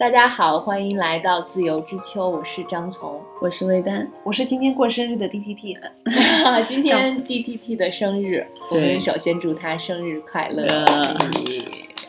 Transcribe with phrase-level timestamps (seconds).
[0.00, 5.76] 大家好，欢迎来到自由之秋，我是张从，我是魏丹，我是今天过生日的 DTT。
[6.66, 10.64] 今天 DTT 的生日，我们首先祝他生日快乐。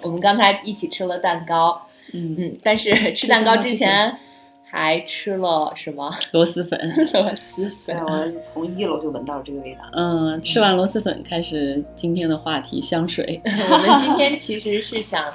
[0.04, 1.82] 我们刚才一起吃了蛋糕，
[2.14, 4.16] 嗯嗯，但是吃蛋糕之前
[4.64, 6.10] 还吃了什么？
[6.32, 6.80] 螺蛳粉，
[7.14, 7.98] 螺蛳粉。
[8.06, 9.82] 我从一楼就闻到了这个味道。
[9.98, 13.42] 嗯，吃完螺蛳粉，开始今天的话题——香水。
[13.44, 15.26] 我们今天其实是想。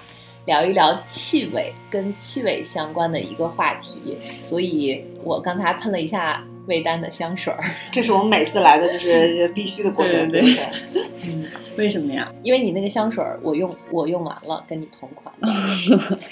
[0.46, 7.58] 聊一聊气味跟气味相关的一个话题，所以我刚才喷了一下魏丹的香水儿，
[7.92, 10.30] 这是我们每次来的就是 必须的过程。
[10.30, 11.02] 对对对。
[11.28, 11.44] 嗯，
[11.76, 12.32] 为什么呀？
[12.42, 15.34] 因为你那个香水儿我用我用完了，跟你同款，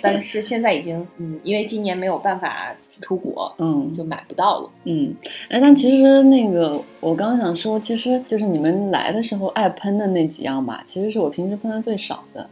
[0.00, 4.70] 但是现在已经嗯，因为今年没有办法出国，嗯，就买不到了。
[4.84, 5.12] 嗯，
[5.48, 12.48] 哎，但其实那个我刚刚想说，其实就是你们来的时候爱喷的那几样吧，其实是我平时喷的最少的。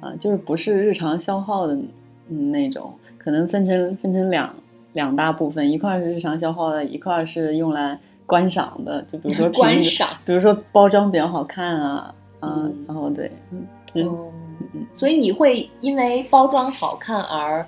[0.00, 1.76] 啊，就是不是日常消耗的
[2.28, 4.54] 那种，可能分成分成两
[4.92, 17.66] 两大部分，一块是日常消耗的，一块是用来观赏的，就比如说 观赏，比如说包装比较好看啊，啊，然后对，嗯嗯，所以你会因为包装好看而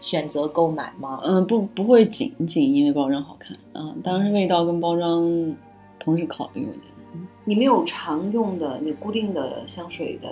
[0.00, 1.20] 选择购买吗？
[1.24, 5.56] 嗯，不，不会仅仅因为包装好看，啊，当然是味道跟包装
[5.98, 6.68] 同时考虑。
[7.44, 10.28] 你没有常用的你固定的香水的？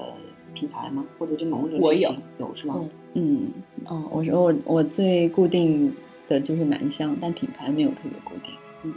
[0.54, 1.04] 品牌吗？
[1.18, 2.80] 或者就某种类型有是吗？
[3.14, 3.52] 嗯
[3.90, 5.94] 嗯，我说我我最固定
[6.28, 8.52] 的就是男香，但品牌没有特别固定。
[8.84, 8.94] 嗯，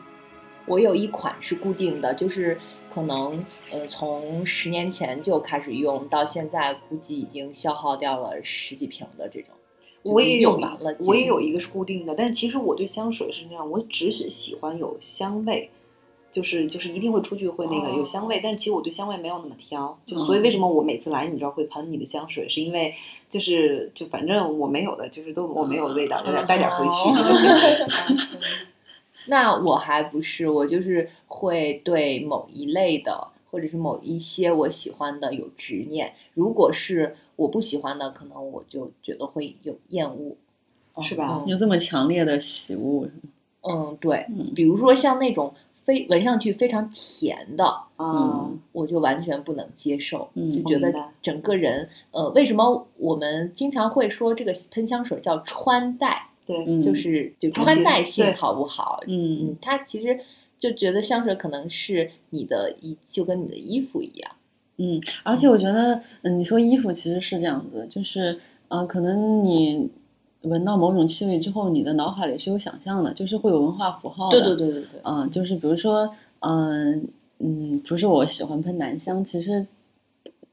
[0.66, 2.58] 我有一款是固定的，就是
[2.94, 9.50] 可能呃从十年前就开始用，到现在估计已经消耗掉了十几瓶的这种。
[10.04, 10.60] 我也有，
[11.08, 15.70] 我也有一个是固定的，但是其实我对香水是那样，我只是喜欢有香味。
[16.34, 22.92] 就是就是一定会出去会那个有香味，但是其实我对香味没有那么挑，就所以为什么我每次来你知道会喷你的香水，是因为
[23.30, 28.66] 就是就反正我没有的，就是都我没有的味道，有点带点回去。
[29.28, 36.14] 那我还不是，我就是会对某一类的或者是某一些我喜欢的有执念。
[36.34, 40.36] 如果是我不喜欢的，可能我就觉得会有厌恶，
[41.00, 41.44] 是吧？
[41.46, 43.08] 有这么强烈的喜恶？
[43.62, 45.54] 嗯，对，比如说像那种。
[45.84, 47.66] 非闻上去非常甜的，
[47.98, 56.28] 嗯，我就完全不能接受，就觉得整个人，呃，为什么我们经常会说这个喷香水叫穿戴？
[56.46, 59.00] 对，就是就穿戴性好不好？
[59.08, 60.20] 嗯嗯，他其实
[60.58, 64.32] 就觉得香水可能是你的衣，就跟你的衣服一样。
[64.78, 68.40] 嗯，而且我觉得，嗯，你说衣服其实是这样子，就是，
[68.70, 69.90] 呃，可能你。
[70.44, 74.40] 闻到某种气味之后，你的脑海里是有想象的，就是会有文化符号的。
[74.40, 75.02] 对对对对对。
[75.04, 76.10] 嗯，就是比如说，
[76.40, 77.08] 嗯
[77.40, 79.66] 嗯，不是我喜欢喷男香，其实，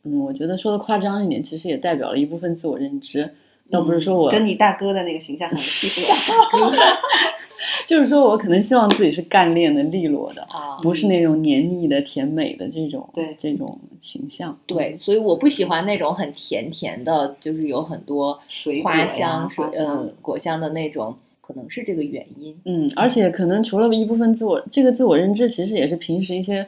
[0.04, 3.30] 嗯，我觉得说的夸张一点，其实也代表了一部分自我认知，
[3.70, 6.72] 倒不是说我跟你大哥的那个形象很 契合。
[7.86, 14.58] 就是说我可能希望自己是干练的、利落的，啊不是那种黏腻的、甜美的这种对这种形象。
[14.66, 22.56] 对，所以我不喜欢那种很甜甜的，就是有很多水花香、水嗯果香的那种，可能是这个原因。
[22.64, 26.66] 嗯，而且可能除了一部分自我，这个自我认知其实也是平时一些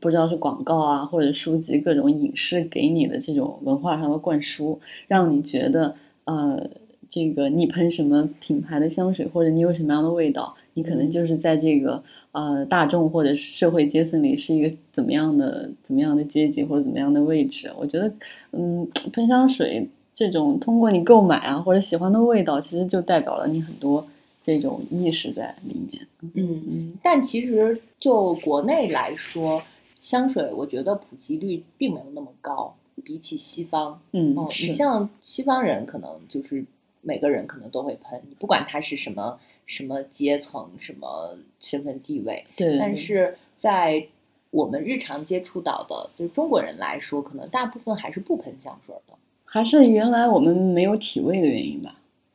[0.00, 6.68] 不知道是广告啊或者书籍各种影视给你的这种文化上的灌输，让你觉得呃。
[7.10, 12.02] 这个你喷什么品牌的香水，或者你有什么样的味道，你可能就是在这个
[12.32, 17.72] 呃大众或者社会阶层里是一个怎么样的怎么样的阶级或者怎么样的位置。
[17.78, 18.12] 我觉得，
[18.52, 24.06] 嗯，喷香水这种通过你购买啊或者喜欢的味道，其实就代表了你很多
[24.42, 26.06] 这种意识在里面。
[26.20, 26.92] 嗯嗯。
[27.02, 29.62] 但其实就国内来说，
[29.98, 33.98] 香水我觉得普及率并没有那么高，比起西方。
[34.12, 36.62] 嗯，你像西方人可能就是。
[37.08, 42.44] 每个人可能都会喷，不管他是什么什么阶层、什么身份地位。
[42.54, 42.76] 对。
[42.78, 44.06] 但是在
[44.50, 49.14] 我们日常接触到的，就是中国人来说，可能大部分还是不喷香水的。
[49.46, 51.94] 还是原来我们没有体味的原因吧？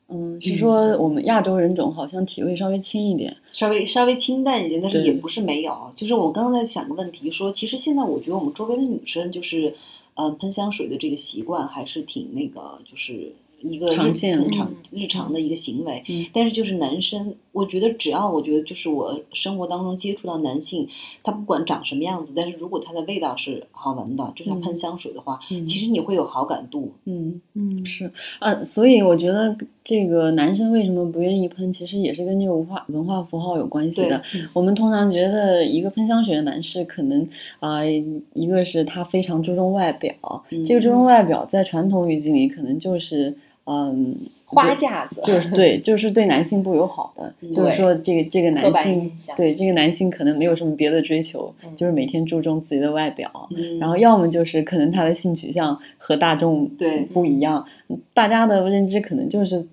[0.10, 5.92] 嗯，是说我们亚洲人种好像体味稍微轻一点，稍微稍微清淡一些，但是也不是没有。
[5.96, 9.74] 就是我刚刚在想个问题，说其实现在我觉得我们周围的女生就是，
[10.16, 13.32] 嗯，喷香水的这个习惯还是挺那个，就是。
[13.64, 14.14] 一个日
[14.52, 20.88] 常日常的一个行为，但是就是男生，我觉得只要我觉得就是我生活当中接触到男性，
[21.24, 26.92] 他不管长什么样子，但是如果他的味道是好闻的，就像喷香水的话，其实你会有好感度。
[27.06, 27.86] 嗯嗯。
[27.86, 28.12] 是。
[28.40, 34.22] 啊，所以我觉得这个男生为什么不愿意喷，其实也是跟这个文化文化符号有关系的。
[34.52, 37.26] 我们通常觉得一个喷香水的男士，可能
[37.62, 40.14] 啊，一个是他非常注重外表，
[40.66, 43.38] 这个注重外表在传统语境里可能就是。
[43.66, 44.16] 嗯，
[44.46, 53.32] 花架子，就是对，就是对男性不友好的，就是说这个这个男性，对这个男性可能没有什么别的追求，就是每天注重自己的外表，
[53.80, 57.08] 然后要么就是可能他的性取向和大众对。
[57.14, 57.64] 不一样，
[58.14, 59.64] 大家的认知可能就是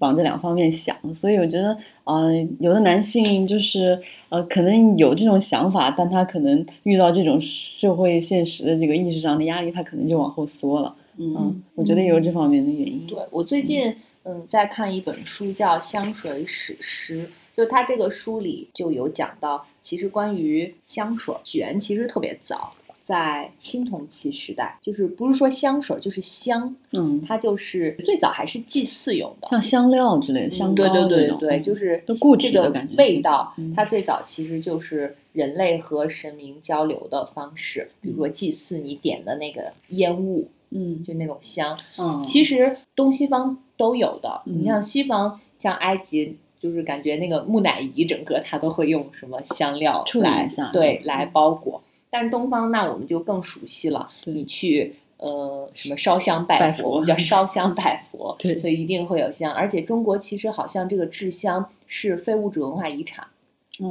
[0.00, 3.98] 往这两方面想，所以我觉得，嗯，有的男性就是
[4.28, 10.94] 呃，可能有这种想法，但他可能遇到这种社会现实的这个意识上的压力，他可能就往后缩了。
[11.20, 13.06] 嗯，我觉得也有这方面的原因。
[13.06, 17.26] 对我最近嗯在看一本书，叫《香水史诗》，
[17.56, 22.72] 就他这个书里就有讲到，其实关于香水起源其实特别早，
[23.02, 32.02] 在青铜器时代，就是不是说香水就是香，嗯，它就是最早还是祭祀用的，像香料之类的香膏对对对对，就是
[32.38, 40.48] 这个味道，它最早其实就是人类和神明交流的方式，比如说祭祀你点的那个烟雾。
[40.70, 44.42] 嗯，就那种香，嗯，其实东西方都有的。
[44.44, 51.82] 你像西方，像埃及，就是感觉那个木乃伊整个它都会用什么香料来对来包裹。
[52.08, 59.52] 但是东方那我们就更熟悉了，你去呃什么烧香拜佛，我们叫烧香拜佛， 对，所以一定会有香。
[59.52, 63.26] 而且中国其实好像这个制香是非物质文化遗产，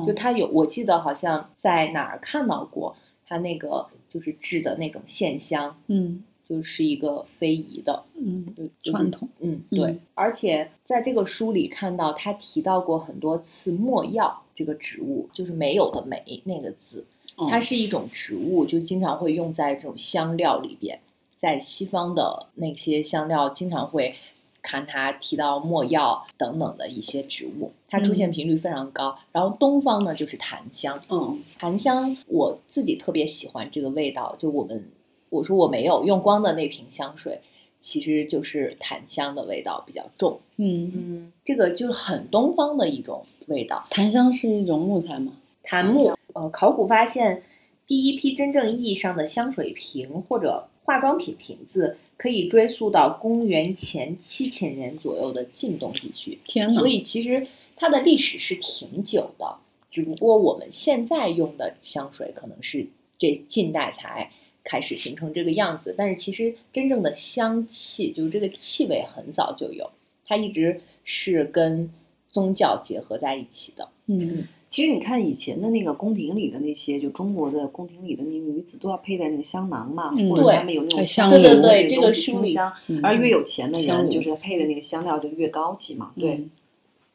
[0.06, 6.24] 就它有，我记得好像在哪儿看到过，它那个就是制的那种线香，嗯。
[6.50, 8.44] 就是一个非遗的，嗯，
[8.82, 10.00] 传统，嗯，对。
[10.16, 17.06] 而且在这个书里看到，他提到过很多次墨药这个植物，就是没有的没那个字，
[17.48, 21.00] 它是一种植物，就经常会用在这种香料里边。
[21.38, 24.16] 在西方的那些香料，经常会
[24.64, 29.16] 看它提到墨药等等的一些植物，它出现频率非常高。
[29.32, 34.84] 然后东方呢，就是檀香，嗯，檀香我自己特别喜欢这个味道，就我们。
[35.30, 37.40] 我说我没有用光的那瓶香水，
[37.80, 40.40] 其实就是檀香的味道比较重。
[40.58, 43.88] 嗯嗯，这个就是很东方的一种味道。
[43.92, 45.34] 檀香是一种木材吗？
[45.64, 46.14] 檀木。
[46.34, 47.44] 呃，考古发现
[47.88, 56.38] 第一批真正意义上的香水瓶或者化妆品瓶子，可以追溯到公元前七千年左右的晋东地区。
[56.46, 56.80] 天哪！
[56.80, 59.58] 所以其实它的历史是挺久的，
[59.90, 62.88] 只不过我们现在用的香水可能是
[63.18, 64.32] 这近代才。
[64.70, 69.90] 开始形成这个样子，但是其实真正的香气，就是这个气味很早就有，
[70.28, 71.90] 它一直是跟
[72.32, 73.90] 宗教结合在一起的。
[74.06, 82.72] 嗯，其实你看以前的那个宫廷里的那些，就中国的宫廷里的那女子都要佩戴那个香囊嘛，或者他们有那种香对对对，这个书香，
[83.02, 86.12] 而越有钱的人就是配的那个香料就越高级嘛。
[86.16, 86.46] 对，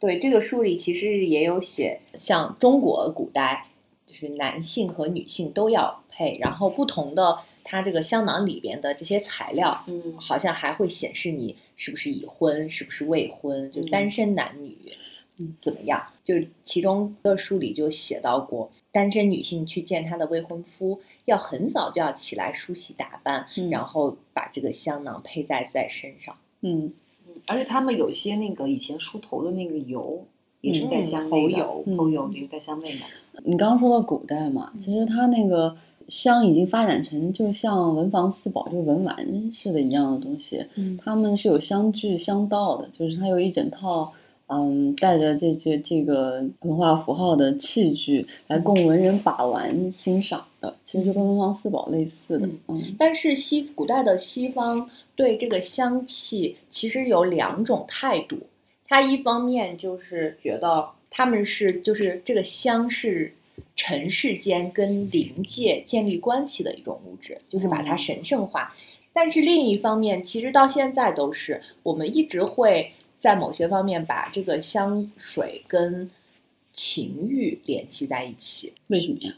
[0.01, 3.69] 对，这个书里其实也有写，像中国古代。
[4.07, 14.77] 就是男性和女性都要配，然后不同的它这个香囊里边的这些材料，嗯，好像还会显示你是不是已婚，是不是未婚，就单身男女，
[15.39, 16.07] 嗯，怎么样？
[16.23, 26.93] 就其中的书里就写到过，单身女性去见她的未婚夫，要很早就要起来梳洗打扮，然后把这个香囊佩戴在身上，嗯。
[27.27, 30.27] 嗯，而且他们有些那个以前梳头的那个油。
[30.65, 31.59] 也是带香味的，
[31.95, 33.01] 头油也是带香味的。
[33.45, 35.77] 你刚刚说到古代嘛，其实它那个
[36.09, 40.65] 香已经发展成就像文房四宝，就文玩似的一样的东西。
[40.77, 44.11] 嗯，他们是有香具、香道的，就是它有一整套，
[44.47, 50.75] 嗯，带着这些这个文化符号的器具来供文人把玩欣赏的。
[50.83, 52.49] 其实就跟文房四宝类似的。
[52.69, 58.39] 嗯，但是西古代的西方对这个香气其实有两种态度。
[58.95, 63.35] 他一方面就是觉得他们是就是这个香是
[63.75, 68.73] 尘世间跟灵界建立关系的一种物质，就是把它神圣化。
[69.13, 76.09] 但是另一方面，其实到现在都是我们一直会在某些方面把这个香水跟
[76.71, 78.75] 情欲联系在一起。
[78.87, 79.35] 为什么呀？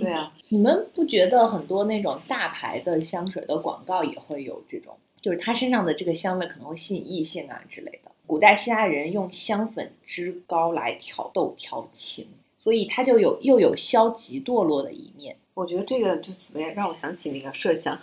[0.00, 8.10] 对啊， 你们不觉得很多那种大牌的香水的广告也会有这种，就是它身上的这个香味可能会吸引异性啊之类的？
[8.28, 12.26] 古代希腊人用香粉脂膏来挑逗调情，
[12.60, 15.34] 所以它就有又有消极堕落的一面。
[15.54, 17.98] 我觉得这个就怎么样，让我想起那个麝香，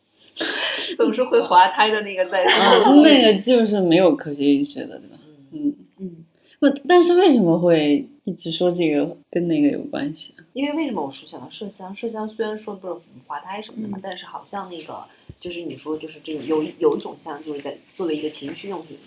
[0.96, 5.18] 总是会滑胎的那个在那个就是没有科学依据的，对吧？
[5.52, 6.24] 嗯嗯。
[6.60, 10.34] 不，但是为什么会一直说这个跟那个有关系？
[10.54, 11.94] 因为为什么我说想到麝香？
[11.94, 12.94] 麝香虽然说不是
[13.26, 15.04] 滑胎什么的嘛，但是好像那个
[15.38, 18.98] 就是你说就是这种有有一种香，就是在作为一个情趣用品。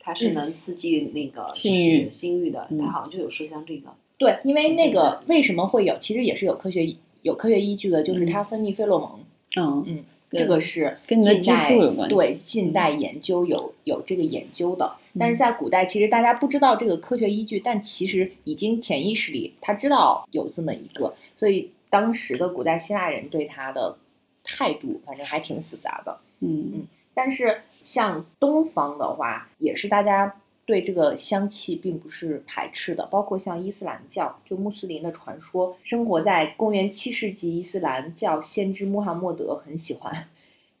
[0.00, 3.92] 它是能刺激那个性欲性欲的，它好像就有麝香这个。
[4.18, 9.20] 对，因为那个为什么会有，其实也是有科学有科学依据的，就是它分泌费洛蒙。
[9.56, 12.14] 嗯嗯，这个是跟近代有关系。
[12.14, 14.92] 对，近代研究有有这个研究的。
[15.18, 23.96] 但是在古代，其实大家不知道这个科学依据，但其实已经潜意识里他知道有这么一个，所以当时的古代希腊人对他的
[24.44, 26.18] 态度，反正还挺复杂的。
[26.40, 26.86] 嗯嗯。
[27.12, 30.34] 但是像东方的话，也是大家
[30.64, 40.28] 对这个香气并不是排斥的，包括像伊斯兰教，就穆斯林的传说，生活在公元七世纪，伊斯兰教先知穆罕默德很喜欢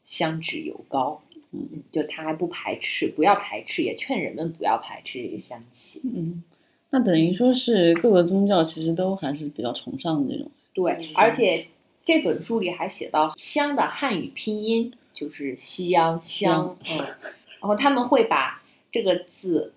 [0.04, 1.20] 香脂油膏。
[1.52, 6.00] 嗯，就他还不排斥，不要排斥，也劝人们不要排斥这个香气。
[6.04, 6.44] 嗯，
[6.90, 10.48] 那等于说是各个宗教其实都还是比较崇尚这种。
[10.72, 11.66] 对，而且
[12.04, 19.74] 这本书里还写到香的汉语拼音就是西洋香，嗯，然后他们会把这个字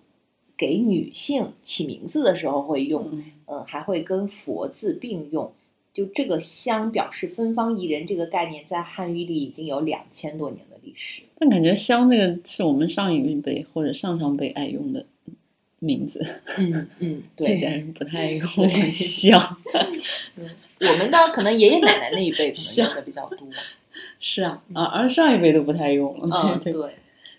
[0.55, 5.51] 给女性起名字的时候会用，嗯，还会跟佛字并用。
[5.91, 11.23] 就这个香表示芬芳宜人这个概念，在汉语里已经有两千多年的历史。
[11.37, 15.05] 但感觉香这个是我们上一辈或者上上辈爱用的
[15.79, 16.25] 名字。
[16.57, 18.47] 嗯嗯，对， 这人不太用
[18.91, 19.57] 香。
[20.37, 23.45] 嗯，我们的可能爷爷奶奶那一辈可能用的比较多。
[24.23, 26.29] 是啊，啊，而上一辈都不太用了。
[26.31, 26.91] 嗯，对。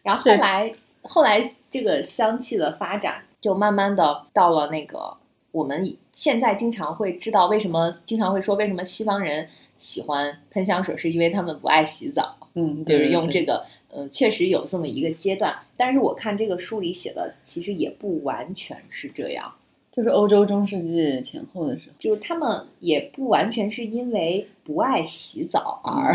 [0.03, 5.17] 然后后来后来这个香气的发展，就慢慢的到了那个。
[5.51, 9.49] 我们现在经常会知道为什么经常会说为什么西方人
[9.79, 12.37] 喜欢喷香水，是因为他们不爱洗澡。
[12.55, 15.57] 嗯，就是用这个，嗯，确实有这么一个阶段。
[15.77, 19.55] 但是我看这个书里写的，其实也不完全是这样。
[19.93, 26.13] 就是欧洲中世纪前后的时候，就是他们也不完全是因为不爱洗澡而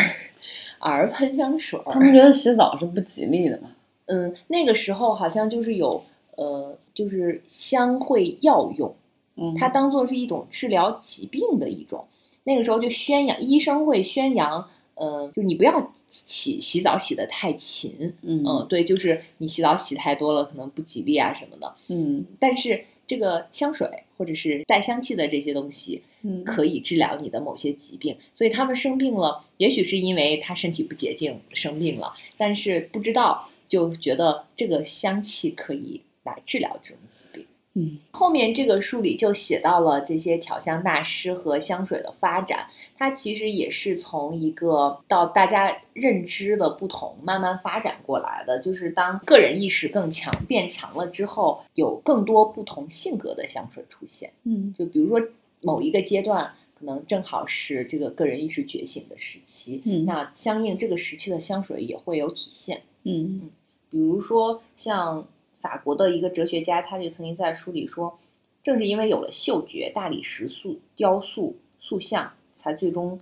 [0.79, 1.79] 而喷香水。
[1.85, 3.69] 他们觉得洗澡是不吉利的嘛？
[4.05, 6.03] 嗯，那个时候好像就是有，
[6.35, 8.93] 呃，就是香会药用。
[9.41, 12.05] 嗯它当做是一种治疗疾病的一种，
[12.43, 23.87] 那个时候就宣扬，医生会宣扬，呃，就你不要洗洗澡洗的太勤，嗯，对，就是你洗澡洗太多了，可能不吉利啊什么的，嗯，但是这个香水
[24.19, 37.45] 或者是带香气的这些东西，嗯，可以治疗你的某些疾病，所以他们生病了，也许是因为他身体不洁净生病了，但是不知道就觉得这个香气可以来治疗这种疾病。
[37.79, 42.67] 嗯，后面这个书里就写到了这些调香大师和香水的发展，
[42.97, 48.59] 它其实也是从一个到大家认知的不同慢慢发展过来的。
[48.59, 54.31] 就是当个人意识更强变强了之后，有更多不同性格的香水出现。
[54.43, 55.25] 嗯，就比如说
[55.61, 62.81] 某一个阶段，可能正好是这个个人意识觉醒的时期，嗯，那相应这个时期的香水也会有体现。
[63.03, 63.49] 嗯嗯，
[63.89, 65.25] 比如说像。
[65.59, 68.17] 法国的一个哲学家，他就曾经在书里说，
[68.63, 73.19] 正是因为有了嗅觉、大理石、塑雕塑、塑像，才最终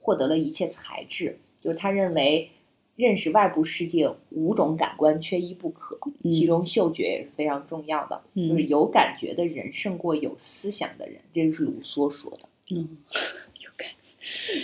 [0.00, 1.38] 获得了一切材质。
[1.60, 2.50] 就他认为，
[2.96, 8.22] 认识外部世界五种感官缺一不可，其中嗅觉也是非常重要的。
[8.34, 12.48] 就是有感觉的人胜过有思想的人，这个是卢梭说的。
[12.74, 12.96] 嗯。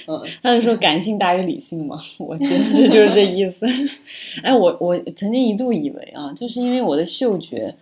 [0.06, 1.98] 嗯， 他就说感性大于理性嘛？
[2.18, 3.66] 我觉得这就是这意思。
[4.42, 7.74] 哎，我我曾经一度以为啊，就是因为我的嗅觉，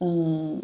[0.00, 0.60] 嗯，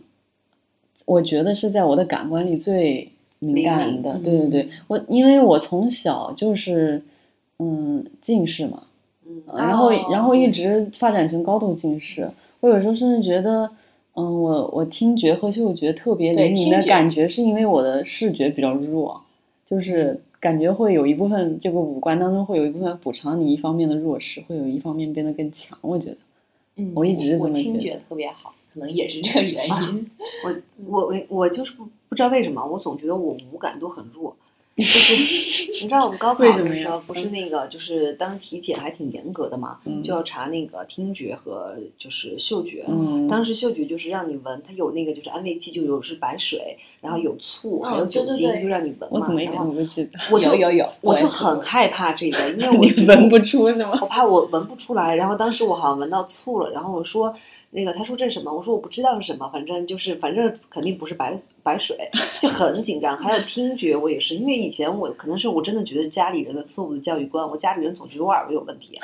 [1.07, 4.19] 我觉得是在我的感官里最敏感的。
[4.19, 7.03] 对对对，我因为我从小就是
[7.59, 8.85] 嗯近视嘛，
[9.27, 12.31] 嗯，然后然后一直发展成高度近视。
[12.61, 13.69] 我有时候甚至觉得，
[14.15, 19.21] 嗯，我我听觉和嗅觉特别灵敏的感觉，是因为我的视觉比较弱，
[19.67, 20.21] 就是。
[20.43, 25.79] 感觉会有一部分这个五官当中会有一部分补偿你一方面的弱势，会有一方面变得更强。
[25.83, 26.17] 我觉得，
[26.79, 27.63] 嗯，我一直这么觉得。
[27.63, 30.11] 听觉特别好，可能也是这个原因。
[30.45, 30.57] 我
[30.89, 34.37] 我我我就是不不知道为什么，我总觉得我五感都很弱。
[35.83, 42.85] 你知道我们高考的时候不是那个，就是当时体检还挺严格的嘛，就要查那个听觉和就是嗅觉。
[43.29, 49.29] 当时嗅觉就是让你闻，它有那个就是安慰剂，就有是白水，然后有醋，还有酒精，就让你闻嘛。
[49.43, 49.75] 然后
[50.31, 53.99] 我就有有，我就很害怕这个，因为我 闻不出是吗？
[54.01, 55.15] 我怕我闻不出来。
[55.15, 57.35] 然后当时我好像闻到醋了，然后我说。
[57.75, 58.53] 那个他说这是什么？
[58.53, 61.97] 我说我不知道是什么，反正就是反正肯定不是白白水，
[62.39, 63.17] 就很紧张。
[63.17, 69.01] 还有听觉，我也是，因为以前我可能是我真的觉得家里人的错误的教育观，我家里人总觉得我耳朵有问题，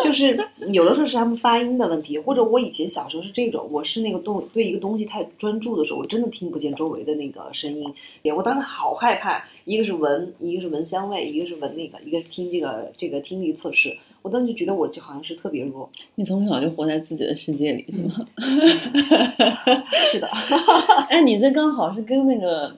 [0.00, 0.38] 就是
[0.70, 7.92] 有的时候是他们发音的问题，或者我以前小时候是这种，我是那个东对一个东西太专注的时候，我真的听不见周围的那个声音，
[8.32, 9.44] 我当时好害怕。
[9.68, 13.94] 一个是闻，一个是闻香味，一个是闻那个，一个是听这个这个听力测试。
[14.22, 15.88] 我当时就觉得我就好像是特别弱。
[16.14, 18.26] 你从小就活在自己的世界里，是吗？
[20.10, 20.26] 是的。
[21.10, 22.74] 哎，你这刚好是跟那个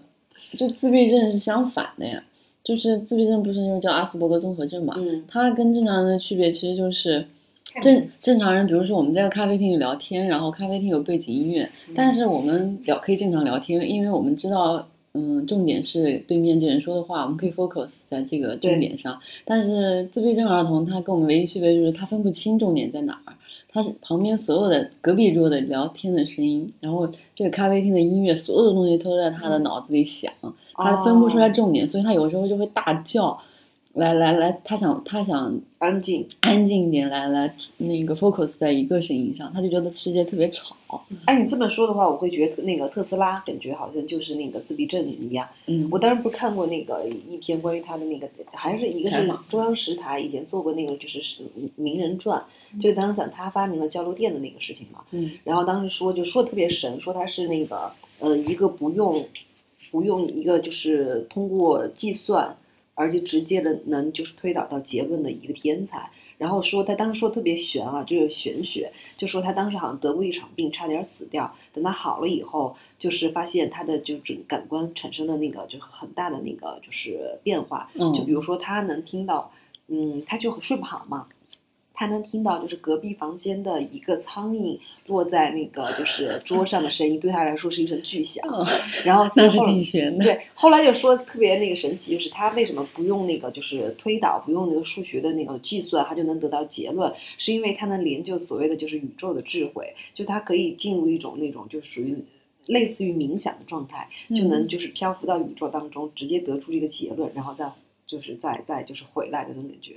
[0.58, 2.22] 就自闭症是相反的呀。
[2.62, 4.94] 就是自闭症不是又叫阿斯伯格综合症嘛？
[4.98, 7.26] 嗯，它跟正常人的区别其实就是
[7.80, 19.20] 正正常人，比如说我们在咖啡厅里聊天，然后咖啡厅有背景音乐，但是我们聊可以正常聊天，因为我们知道，嗯，重点是对面这人说的话，我们可以 focus 在这个重点上。
[19.44, 23.34] 但是自闭症儿童他跟我们唯一区别就是他分不清重点在哪儿。
[23.72, 30.32] 他是旁边所有的隔壁桌的聊天的声音，然后这个咖啡厅的音乐，所有的东西都在他的脑子里响，
[30.74, 33.40] 他分不出来重点，所以他有时候就会大叫。
[33.94, 40.76] 来来来，他想他想安静安静一点，来来那个 focus 在一个声音上，他就觉得世界特别吵。
[41.24, 45.48] 哎，你这么说的话，我会觉得那个特斯拉感觉好像就是那个自闭症一样。
[45.66, 51.20] 嗯，我当时不是看过那个一篇关于他的那个，还是一个是中央十台以前做过那个就是
[51.74, 52.40] 名人传，
[52.78, 55.02] 就当时讲他发明了交流电的那个事情嘛。
[55.10, 59.26] 嗯，然后当时说就说特别神，说他是那个呃一个不用
[59.90, 62.56] 不用一个就是通过计算。
[63.00, 71.50] 而且直接的能就是推导到结论的一个天才，然后说他当时说特别玄啊，就是玄学，就说他当时好像得过一场病，差点死掉。
[71.72, 79.50] 等他好了以后，就是发现他的就整感官产生了那个就很大的那个就是变化，就比如说他能听到，
[79.88, 81.26] 嗯，他就睡不好嘛。
[82.00, 84.78] 他能听到，就是隔壁房间的一个苍蝇
[85.08, 88.42] 落在那个就是桌上的声音， 对他来说是一声巨响。
[89.04, 90.24] 然后那是挺悬的。
[90.24, 102.16] 对，后来就说特别那个神奇，就是他为什么不用那个就是推导，不用那个数学的那个计算，他就能得到结论，是因为他能研究所谓的就是宇宙的智慧，就他可以进入一种那种就属于
[102.68, 107.70] 类似于冥想的状态，就能就是漂浮到宇宙当中，直接得出这个结论，然后再。
[108.10, 109.92] 就是在在就是回来的那种感觉，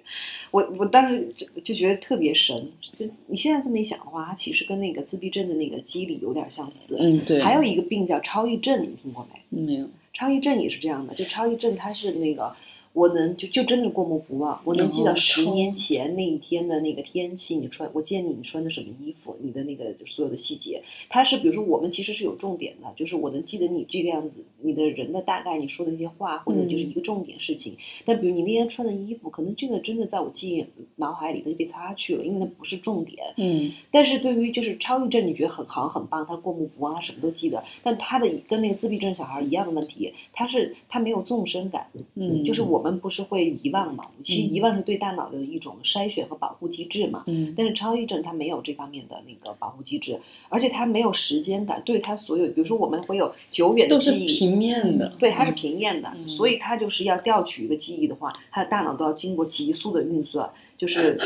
[0.52, 2.72] 我我当时就就觉得特别神。
[3.26, 6.98] 你现在这么一想的话，它其实跟那个自闭症的那个机理有点相似。
[7.00, 7.42] 嗯，对。
[7.42, 9.64] 还有一个病叫超忆症，你们听过没？
[9.64, 9.90] 没有。
[10.14, 12.56] 超忆症也是这样的，就超忆症它是那个。
[12.94, 20.80] 我能就就真的过目不忘，我能记得十年前那一天的那个天气，你穿我见你你穿的什么衣服，你的那个所有的细节，
[21.10, 27.76] 它是比如说我们其实是有重点的，就是我能记得你这个样子，你的人的大概你说的一些话，或者就是一个重点事情。
[28.06, 30.64] 但比如你那天穿的衣服，可能这个真的在我记忆
[30.98, 33.18] 脑海里它就被擦去了，因为那不是重点。
[33.38, 33.72] 嗯。
[33.90, 37.64] 但是对于就是超忆症，你觉得很好很棒，他过目不忘，他什么都记得。
[37.82, 42.83] 但他的跟那个自闭症小孩一样的问题，他是他没有纵深感，嗯，就是我。
[42.84, 44.06] 我们不是会遗忘嘛？
[44.22, 47.24] 其实遗忘是对大脑的一种筛选和保护机制嘛。
[47.28, 47.54] 嗯。
[47.56, 50.20] 但是超忆症它没有这方面的那个保护机制，
[50.50, 51.82] 而且它没有时间感。
[51.86, 55.08] 对它所有，比如说我们会有久远的记忆，平面的。
[55.18, 60.50] 对，它是平面的，所以它就是要调取一个记忆的话，它的大脑都要经过急速的运算。
[60.78, 61.18] 就是，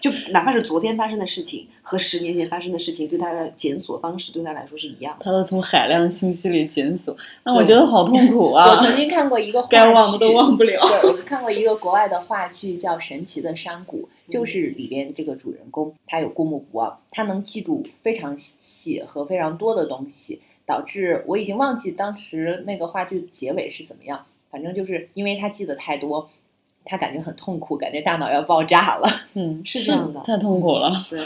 [0.00, 5.16] 就哪怕是昨天发生的事情和十年前发生的事情，对他的检索方式对他来说是一样。
[5.20, 8.70] 他都从海量信息里检索，那我觉得好痛苦啊！
[8.70, 10.80] 我曾经看过一个该忘的都忘不了。
[10.80, 24.24] 对，我看过一个国外的话剧叫《神奇的山谷》，就是里边这个主人公他有过目不忘，他能记住非常细和非常多的东西，导致我已经忘记当时那个话剧结尾是怎么样。
[24.50, 26.28] 反正就是因为他记得太多。
[26.86, 29.08] 他感觉很痛苦，感觉大脑要爆炸了。
[29.34, 30.90] 嗯， 是这样的，太痛苦了。
[31.10, 31.20] 对，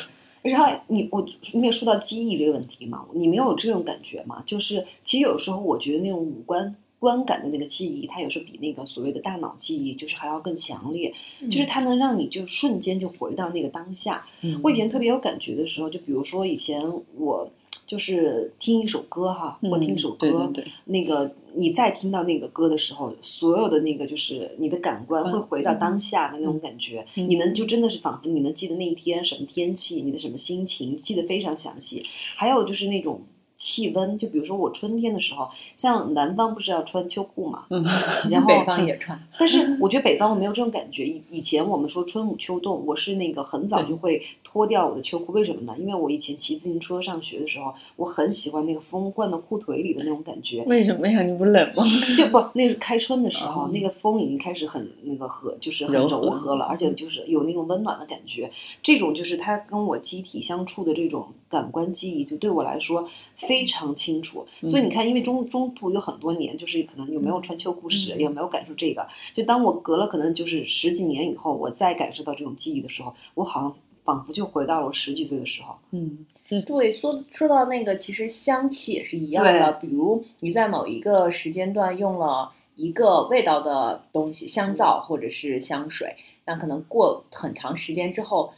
[0.50, 3.04] 然后你我没有说到记忆这个问题嘛？
[3.12, 4.42] 你没有这种感觉吗？
[4.46, 11.12] 就是其实有时候我觉得那种五官观感的那个记忆，它有时候比那个所谓的大脑记忆就是还要更强烈，
[11.50, 14.26] 就是它能让你就瞬间就回到那个当下。
[14.62, 16.82] 我以前特别有感觉的时候，就比如说以前
[17.16, 17.50] 我
[17.86, 20.50] 就是听一首歌哈，我听一首歌，
[20.86, 21.30] 那个。
[21.54, 32.04] 你再听到那个歌的时候，所有的那个就是你的感官会回到当下的那种感觉，你能就真的是仿佛你能记得那一天什么天气，你的什么心情，记得非常详细。
[32.36, 33.22] 还有就是那种
[33.56, 37.66] 气温，就比如说我春天的时候，像南方不是要穿秋裤嘛，
[38.30, 41.06] 然后北方也穿，但是我觉得北方我没有这种感觉。
[41.06, 44.22] 以以前我们说春捂秋冻，我是那个很早就会。
[44.52, 45.76] 脱掉我的秋裤，为什么呢？
[45.78, 50.64] 因为我以前骑自行车上学的时候，我很喜欢那个风灌到裤腿里的那种感觉。
[50.66, 51.22] 为什么呀？
[51.22, 51.84] 你不冷吗？
[52.18, 58.50] 就不，那是开春的时候，那个风已经开始很那个和，就是很柔和了，而且就是有那种温暖的感觉。
[58.82, 64.44] 这种就是它跟我机体相处的这种感官记忆，就对我来说非常清楚。
[64.62, 69.06] 所以你看，因为中中途有很多年，就是可能有没有穿秋裤时，也没有感受这个。
[69.32, 73.76] 就当我隔了可能就是十几年以后，我再感受到这种记忆的时候，我好像。
[74.10, 75.76] 仿佛就回到了我十几岁的时候。
[75.92, 76.26] 嗯，
[76.66, 79.72] 对，说说到那个，其实香气也是一样的。
[79.74, 88.52] 比如你在某一个时间段用了一个味道的东西，香皂或者是香水，那可能过很长时间之后，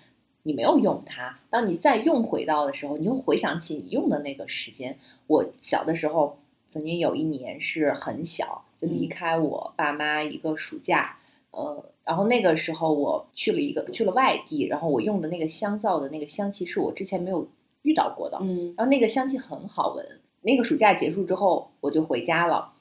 [0.44, 1.38] 你没有用它。
[1.50, 4.96] 当你再用回到的时候，你又回想起你用的那个时间。
[5.26, 6.38] 我小的时候，
[6.70, 8.64] 曾经有一年是很小。
[8.80, 11.16] 就离开我爸妈一个暑假，
[11.52, 17.46] 呃，然后那个时候我去了一个去了外地，然后我用的那个香皂的那个香气是我之前没有
[17.82, 20.06] 遇到过的，嗯，然后那个香气很好闻。
[20.42, 22.72] 那个暑假结束之后，我就回家了，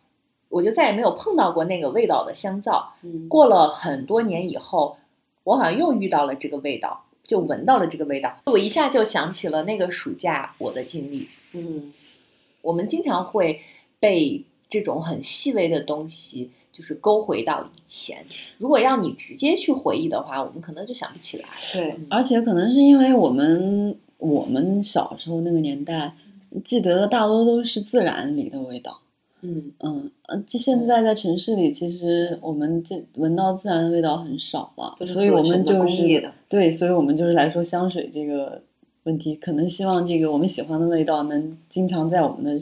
[0.49, 2.93] 我就再也没有碰到过那个味道的香皂。
[3.03, 4.97] 嗯，过了很多年以后，
[5.43, 11.27] 我好像又遇到了这个味道，就闻到了这个味道，我一下就想起了那个暑假我的经历。
[11.53, 11.93] 嗯，
[12.63, 13.61] 我们经常会
[13.99, 18.23] 被这种很细微的东西，就是勾回到以前。
[18.57, 21.45] 如果要你直接去回忆的话，我们可能就想不起来。
[21.73, 26.13] 对，而且可能是因为我们我们小时候那个年代。
[26.65, 28.99] 记得的大多都是自然里的味道，
[29.39, 38.61] 嗯嗯呃，这现在在城市里，其实我们这闻到自然的味道很少了，所以我们就是对，所以我们就是来说香水这个
[39.03, 42.61] 问题，可能希望这个我们喜欢的味道能经常在我们的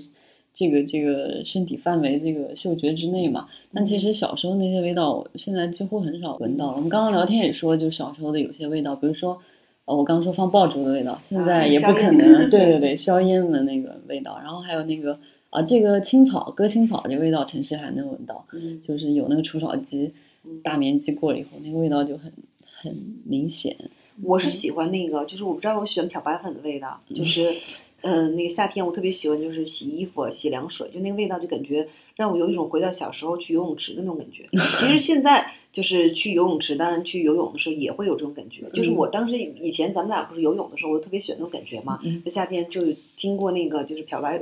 [0.60, 3.48] 这个这个身体范围、这个嗅觉之内嘛。
[3.74, 6.74] 但其实小时候那些味道，现在几乎很少闻到了。
[6.76, 9.39] 我们刚刚聊天也说，就小时候的有些味道，比如说。
[9.86, 12.17] 呃我刚说放爆竹的味道，现在也不可能。
[12.52, 15.19] 对对对，硝烟的那个味道，然后还有那个
[15.50, 18.45] 啊，这个青草割青草这味道，城市还能闻到。
[18.54, 20.13] 嗯，就是有那个除草机，
[20.62, 22.32] 大面积过了以后，那个味道就很
[22.63, 22.95] 很
[23.26, 23.76] 明显。
[24.22, 27.52] 我是喜欢那个，就是我不知道我喜欢漂白粉的味道，就是。
[28.01, 34.47] 嗯，那个夏天我特别喜欢，就是洗衣服、洗凉水，就那个味道，就感觉让我有一种回到小时候去游泳池的那种感觉。
[34.77, 38.69] 其实现在就是去游泳池，当然去游泳的时候也会有这种感觉。
[38.71, 41.99] 就是我当时以前咱们俩不是游泳的时候，我特别喜欢那种感觉嘛。
[42.23, 42.81] 在夏天就
[43.15, 44.41] 经过那个就是漂白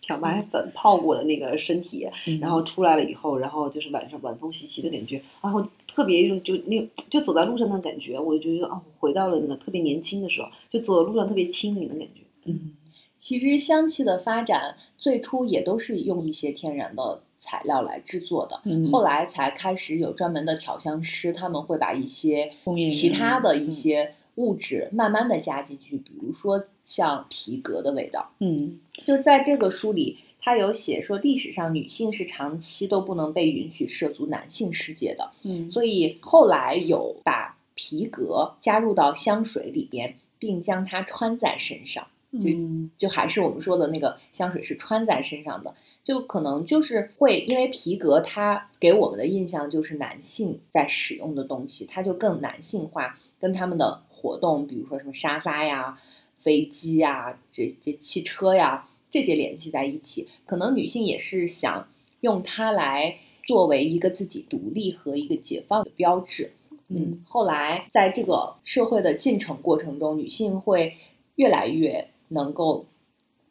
[0.00, 2.06] 漂白粉泡过的那个身体，
[2.40, 12.22] 然后出来了以后，然后就是晚上晚风习习的感觉，然后特别一种就那就走在路上的感觉，我就觉得啊，回到了那个特别年轻的时候，就走在路上特别轻盈的感觉。
[12.44, 12.72] 嗯。
[13.18, 22.50] 其实香气的发展最初也都是用一些天然的材料来制作的，后来才开始有专门的调香师，他们会把一些
[22.90, 28.30] 其他的一些物质慢慢的加进去，比如说像皮革的味道。
[28.40, 35.30] 嗯，就在这个书里，他有写说历史上女性是长期都不能被允许涉足男性世界的。
[35.42, 42.06] 嗯，所以后来有把皮革加入到香水里边，并将它穿在身上。
[42.30, 42.50] 就
[42.98, 55.98] 就还是我们说的那个香水是穿在身上的，就可能就是会因为皮革它给我们的印象就是男性在使用的东西，它就更男性化，跟他们的活动，比如说什么沙发呀、
[56.36, 61.88] 飞机呀、这这汽车呀这些联系在一起，可能女性也是想
[62.20, 66.52] 用它来作为一个自己独立和一个解放的标志。
[66.88, 70.94] 嗯，后来在这个社会的进程过程中，女性会
[71.36, 72.06] 越来越。
[72.28, 72.86] 能够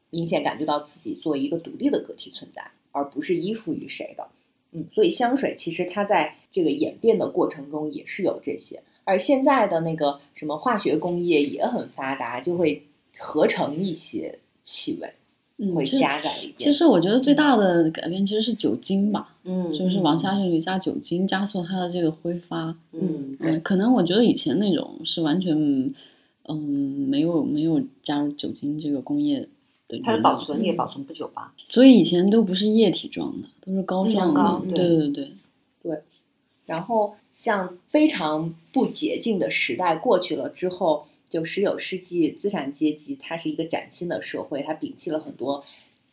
[0.09, 4.27] 明显感觉到自己作为一个独立的个体存在，而不是依附于谁的。
[4.71, 8.81] 嗯，所以香水其实它在这个演变的过程中也是有这些。
[9.03, 12.83] 而现在的那个什么化学工业也很发达，就会
[13.17, 16.57] 合成一些气味，会加在里边。
[16.57, 22.75] 其实我觉得最大的改变其实是酒精吧，嗯，就是往香水里加酒精，加速它的这个挥发。
[22.91, 25.93] 嗯嗯，可能我觉得以前那种是完全。
[26.47, 29.47] 嗯，没有没有加入酒精这个工业
[29.87, 31.53] 的，它的保存也保存不久吧？
[31.63, 34.61] 所以以前都不是液体状的，都是高效的。
[34.65, 35.31] 对对对
[35.83, 36.01] 对。
[36.65, 45.63] 然后像非常不洁净的时代过去了之后，就十九世纪资产阶级它是一个崭新的社会，它摒弃了很多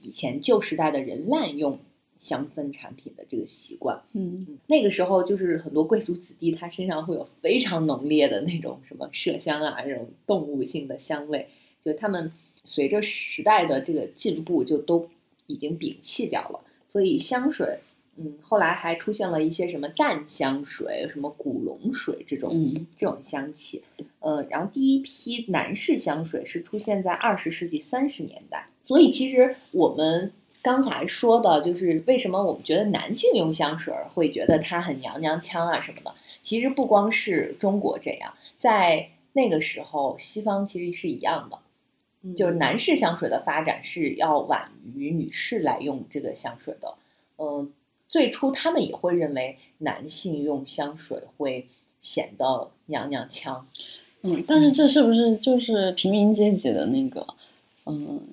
[0.01, 1.79] 以前旧时代的人滥用。
[2.25, 11.47] 香氛产品的这个习惯，嗯，那个时候就是很多贵族子弟，他身上会有非常浓烈的那种什么麝香啊，这种动物性的香味，
[11.85, 12.33] 就他们
[12.65, 15.07] 随着时代的这个进步，就都
[15.49, 16.61] 已经摒弃掉了。
[16.89, 17.79] 所以香水，
[18.17, 23.83] 嗯，后来还出现了一些什么淡香水、什么古龙水这种这种香气，
[24.21, 28.71] 呃，然后第一批男士香水是出现在二十世纪三十年代。
[28.83, 30.33] 所以其实我们。
[30.65, 36.15] 刚才说的就是为什么我们觉得男性用香水会觉得它很娘娘腔啊什么的。
[36.41, 46.95] 其实不光是中国这样，在那个时候西方其实是一样的，就是男士香水的发展是要晚于女士来用这个香水的。
[47.37, 47.71] 嗯，
[48.09, 51.69] 最初他们也会认为男性用香水会
[52.01, 53.69] 显得娘娘腔。
[54.23, 57.21] 嗯，但是这是不是就是平民阶级的那个？
[57.21, 57.35] 嗯，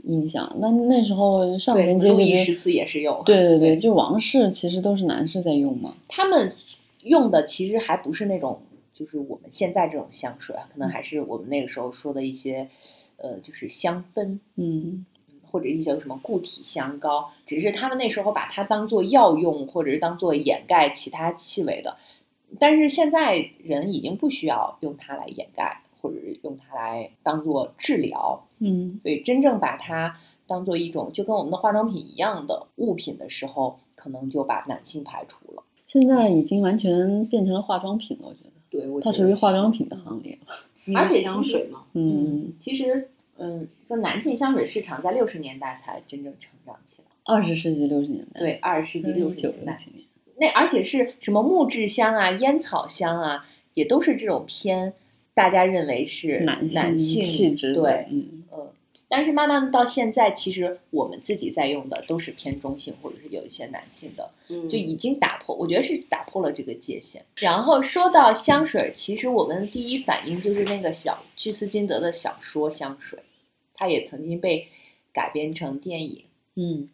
[0.03, 3.21] 印象那那时候上层阶级，路易十四也是有。
[3.25, 5.95] 对对对，就王室其实都是男士在用嘛。
[6.07, 6.55] 他们
[7.03, 8.61] 用的其实还不是那种，
[8.93, 12.69] 就是我们现在这种香水啊，可能还是我们那个时候说的一些，
[13.17, 15.05] 呃，就是香氛，嗯，
[15.51, 21.97] 或者一些什么固体香膏，只是他们那时候把它当做药用，或者是当做掩盖其他气味的。
[22.59, 28.47] 但是现在人已经不需要用它来掩盖，或者是用它来当做治疗。
[28.59, 35.63] 嗯，所以真正把它当做一种就跟我们的化妆品一样的物品的时候，可能就把男性排除了。
[35.85, 38.51] 现在已经完全变成了化妆品了，我觉得。
[38.69, 40.99] 对，它属于化妆品的行列了。
[40.99, 43.09] 而且香水嘛，嗯，其实。
[43.43, 47.07] 嗯，说男性香水市场在六十年代才真正成长起来。
[47.23, 49.75] 二十世纪六十年代，对，二十世纪六十年代。
[50.37, 54.93] 那而且是什么木质香啊、烟草香啊，也都是这种偏
[55.33, 57.73] 大家认为是男性气质。
[57.73, 58.69] 对，嗯嗯。
[59.07, 64.31] 但是慢慢到现在，其实我们自己在用的都是偏中性，或者是有一些男性的，
[64.69, 65.53] 就已经打破。
[65.53, 67.25] 我觉得是打破了这个界限。
[67.41, 73.19] 然后说到香水，其实我们第一反应就是那个小居斯金德的小说香水。
[73.73, 74.67] 它也曾经被
[75.11, 76.23] 改编成电影。
[76.55, 76.87] 嗯，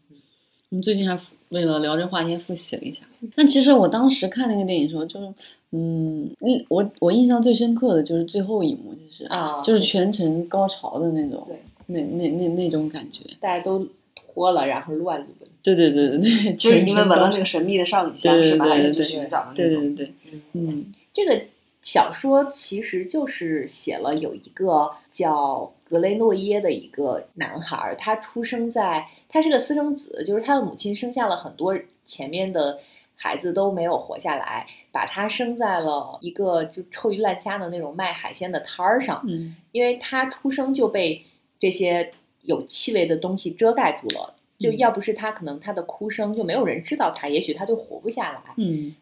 [0.69, 1.19] 我们最近还
[1.50, 3.04] 为了聊这话题复习了一下。
[3.36, 5.32] 但其实我当时看那个电影的时候，就是，
[5.71, 6.34] 嗯，
[6.69, 15.30] 我我印象最深刻的就是最后一幕，就是啊，就是全程高潮的那种，对，那那那那种感觉，大家都脱了，然后乱伦。
[15.62, 18.75] 对对对对对， 就是你们闻到那个神秘的少女香是吧？
[18.77, 19.95] 一直寻找的那种。
[19.95, 21.41] 对对对，嗯，这个
[21.82, 25.71] 小说其实就是写了有一个叫。
[25.89, 32.77] 格雷诺耶的一个男孩，他出生在他是个私生子，就是他的母亲生下了很多前面的
[33.17, 39.21] 孩子都没有活下来，把他生在了一个就臭鱼烂虾的那种卖海鲜的摊儿上。
[39.27, 41.25] 嗯，因为他出生就被
[41.60, 48.53] 这些有气味的东西遮盖住了，就要不是他，可能他的哭声就没有人知道他，也许他就活不下来。
[48.56, 48.95] 嗯，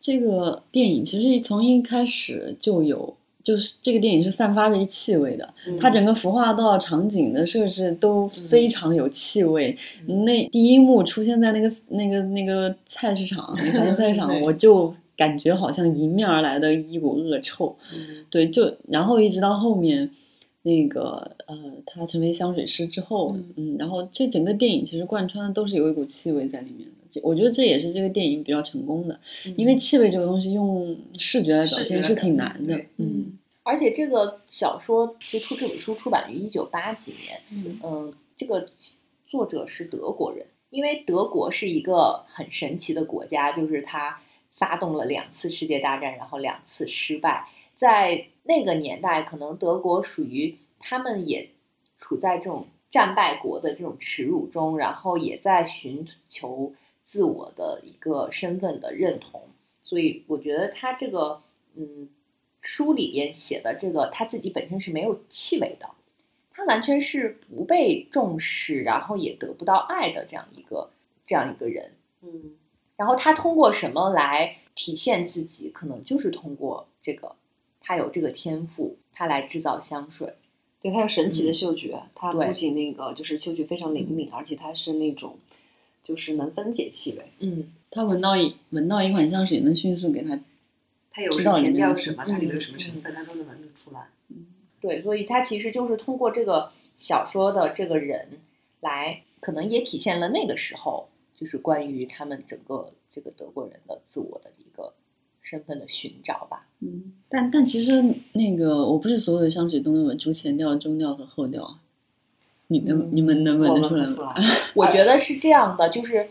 [0.00, 3.16] 这个电影其实从一开始就有。
[3.44, 9.76] 就是这个电影是散发着一气味的，它整个服化道场景的设置都非常有气味。
[10.06, 17.76] 那第一幕出现在那个那个那个菜市场，菜市场， 我就感觉好像迎面而来的一股恶臭。
[18.30, 20.10] 对，就然后一直到后面，
[20.62, 27.01] 那个呃，他成为香水师之后，嗯，然后这整个电影其实贯穿的都是有一股气味在里面的。
[27.22, 29.20] 我觉得这也是这个电影比较成功的，
[29.56, 32.80] 因为气味这个东西用视觉来表现是挺难的。
[32.96, 37.40] 嗯，而且这个小说就出这本书出版于一九八几年。
[37.84, 38.66] 嗯，这个
[39.26, 44.20] 作者是德国人，因为德国是一个很神奇的国家，就是他
[44.52, 47.46] 发动了两次世界大战，然后两次失败。
[47.76, 51.50] 在那个年代，可能德国属于他们也
[51.98, 56.72] 处在这种战败国的这种耻辱中，然后也在寻求。
[57.04, 59.42] 自我的一个身份的认同，
[59.82, 61.42] 所以我觉得他这个
[61.74, 62.08] 嗯
[62.60, 65.88] 书里边写的这个他自己本身是没有气味的，
[66.52, 70.90] 他完全是不被重视，然后也得不到爱的这样一个
[71.26, 72.56] 这样一个人，嗯，
[72.96, 75.70] 然后他通过什么来体现自己？
[75.70, 77.34] 可能就是通过这个，
[77.80, 80.34] 他有这个天赋，他来制造香水，
[80.80, 85.36] 对他有神奇的嗅觉，他不仅那个就是嗅觉非常灵敏，而且他是那种。
[86.02, 90.38] 就是能分解气味，嗯，他闻到一闻到一款香水，能迅速给他，
[91.12, 94.08] 他有前调什么，它里头什么成分，他都能闻得出来。
[94.28, 94.46] 嗯，
[94.80, 98.26] 对，所以他其实就是通过这个小说的这个人
[98.80, 104.94] 来，可能也体现了那个时候就是关于他们整个这个德国人的自我的一个
[105.40, 106.66] 身份的寻找吧。
[106.80, 111.78] 嗯，但但其实那个我不是所有的香水都能闻出前调、中调和后调。
[112.72, 114.34] 你能你们能闻得出来吗？
[114.74, 116.28] 我觉得是这样的，就是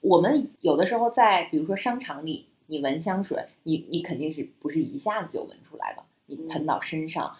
[0.00, 6.02] 我们有的时候在比如说商场里，你闻香水，你你肯定是不是一下子就闻出来的？
[6.26, 7.36] 你喷到身上，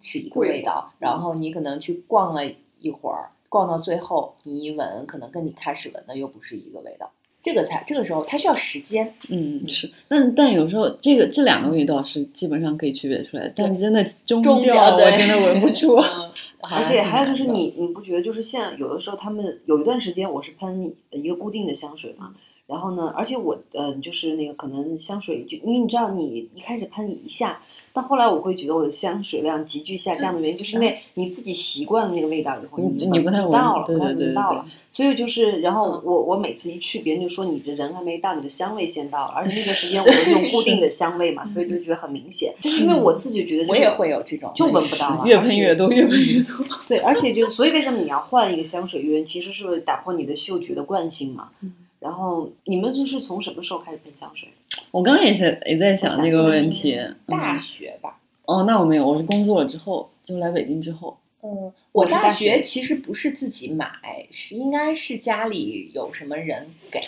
[0.00, 2.42] 是一个味道，然后你可能去逛了
[2.80, 7.10] 一会儿，逛到最后你一闻，可能跟你开始闻的又不是一个味道。
[7.42, 9.12] 这个才这个时候，它需要时间。
[9.28, 9.90] 嗯，是。
[10.06, 13.52] 但但有时候，这个这两个味道是基本上可以区别出来。
[13.56, 15.96] 但真的中调，我真的闻不出。
[16.70, 22.32] 而且还有就是，你你不觉得就是像有的时候，他们有一段时间，我是喷一个固定的香水嘛。
[22.68, 27.60] 然后呢，而且我呃，就是那个可能香水，就因为你知道，你一开始喷一下。
[27.92, 34.64] 但后来我会觉得我的香水量急剧下降的原因，就是因为你自己习惯了那个味道以后，你闻不到了，不太闻到了。
[34.88, 39.32] 所以就是，然后我我每次一去，别人就说你的人还没到，你的香味先到了。
[39.34, 42.54] 而且那段时间我 们用固定的香味嘛，所以就觉得很明显。
[42.60, 46.64] 就是因为我自己觉得，我也会有这种，就闻不到了，越喷越多，越喷越多。
[46.86, 49.02] 对，而且就所以为什么你要换一个香水？
[49.02, 51.50] 晕，其实是打破你的嗅觉的惯性嘛。
[51.98, 54.48] 然后你们就是从什么时候开始喷香水？
[54.92, 56.96] 我刚刚也是也在想这个问题。
[57.26, 58.20] 大学吧。
[58.44, 63.90] 哦，那我没有，我是工作了之后，就来北京之后，嗯，我大学其实不是自己买，
[64.30, 67.00] 是应该是家里有什么人给。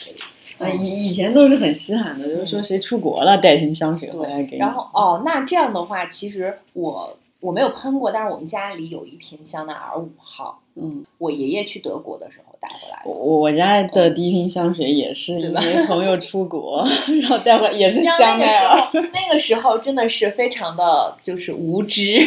[0.59, 4.57] 呃，以以前都是很稀罕的，就是说谁出国了带瓶香水回来给。
[4.57, 10.63] 然后哦，那这样的话，其实我我没有喷过，但是我们家里有一瓶香奈儿五号。
[10.77, 12.54] 嗯，我爷爷去德国的时候。
[12.65, 16.83] 带回来，我我家的第一瓶香水也是因为朋友出国，
[17.21, 18.89] 然后带回来也是香奈儿。
[19.13, 22.19] 那个时候真的是非常的就是无知。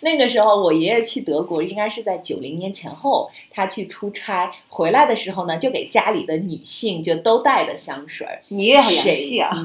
[0.00, 8.26] 那个时候我爷爷去德国，应该是在九零年前后，他去出差回来的时候呢，就给家里的女性就都带的香水。
[8.48, 9.56] 你也很洋气啊，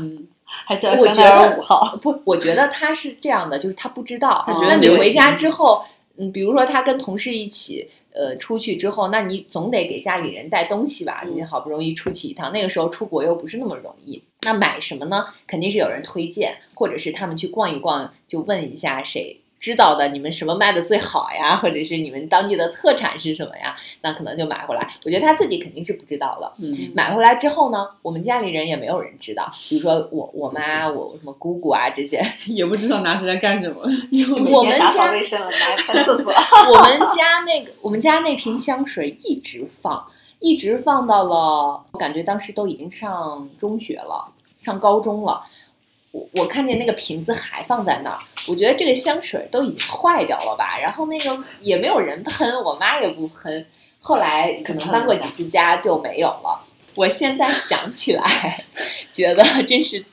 [0.46, 1.98] 还知道香奈儿五号？
[2.02, 4.46] 不，我觉得他是这样的，就是他不知道。
[4.48, 5.84] 那你回家之后，
[6.18, 7.90] 嗯，比如说他跟同事一起。
[8.14, 11.24] 呃，出去之后，那你总得给家里人带东西吧？
[11.30, 15.26] 你好不容易出去一趟，那个时候出国又不是那么容易，那买什么呢？
[15.48, 19.41] 肯定是有人推荐，或者是他们去逛一逛，就问一下谁。
[19.62, 21.56] 知道的，你们什么卖的最好呀？
[21.62, 23.76] 或者是你们当地的特产是什么呀？
[24.02, 24.86] 那可能就买回来。
[25.06, 26.52] 我觉得他自己肯定是不知道的。
[26.58, 29.50] 嗯，买回来之后呢，我们家里人也没有人知道。
[29.70, 33.82] 比如说我我妈，我什么姑姑啊这些也不知道拿出来干什么。
[34.52, 36.34] 我们家卫生了，拿上厕所。
[36.74, 40.04] 我们家那个，我们家那瓶香水一直放，
[40.40, 45.44] 一直放到了，我感觉当时都已经上中学了，上高中了。
[46.12, 50.78] 我我看见那个瓶子还放在那儿，我觉得这个香水都已经坏掉了吧。
[50.80, 53.66] 然后那个也没有人喷，我妈也不喷。
[54.00, 56.68] 后来可能搬过几次家就没有了。
[56.96, 58.64] 我现在想起来，
[59.14, 60.04] 觉得真是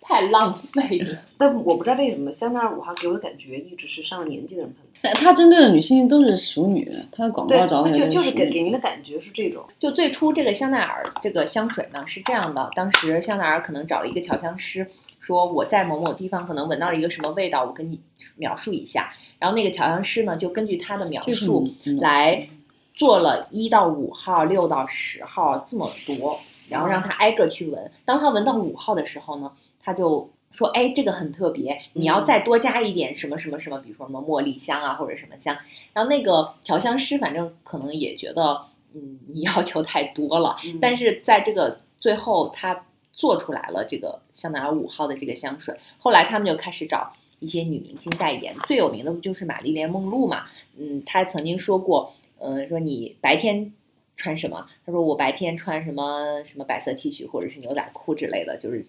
[0.02, 1.18] 太浪费了。
[1.36, 5.12] 但我不知道为什么香奈儿五号给我的感觉一直是上了年纪的人喷。
[5.14, 9.64] 它针对的女性都是熟女，它的广告找的就就是给给您的感觉是这种。
[9.78, 14.86] 就最初这个香奈儿这个香水呢是这样的，当时香奈儿可能找了一个调香师。
[15.20, 18.00] 说我在某某地方可能闻到了一个什么味道，我跟你
[18.36, 19.12] 描述一下。
[19.38, 21.68] 然后那个调香师呢，就根据他的描述
[22.00, 22.48] 来
[22.94, 27.90] 做了一到五号、六到十号这么多，然后让他挨个去闻。
[28.04, 35.56] 当他闻到五号的时候呢，他就说：“哎，这个很特别，你要再多加一点什么什么什么，比如说什么茉莉香啊，或者什么香。”
[35.92, 38.60] 然后那个调香师反正可能也觉得，
[38.94, 40.56] 嗯，你要求太多了。
[40.80, 42.84] 但是在这个最后，他。
[43.12, 50.44] 做出来了这个香奈儿五号的这个香水，后来他们就开始找一些女明星代言，最有名的不就是玛丽莲梦露嘛？
[50.78, 53.74] 嗯，她曾经说过，嗯，说你白天
[54.16, 54.64] 穿什么？
[54.86, 58.82] 她说我白天穿什么什么白色 T 恤或者是牛仔裤之类的，就是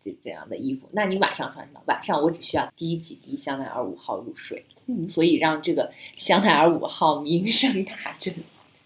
[0.00, 0.88] 这这样的衣服。
[0.92, 1.80] 那你晚上穿什么？
[1.86, 8.34] 晚上我只需要滴几滴香奈儿五号入睡，嗯，所以让这个香奈儿五号名声大振。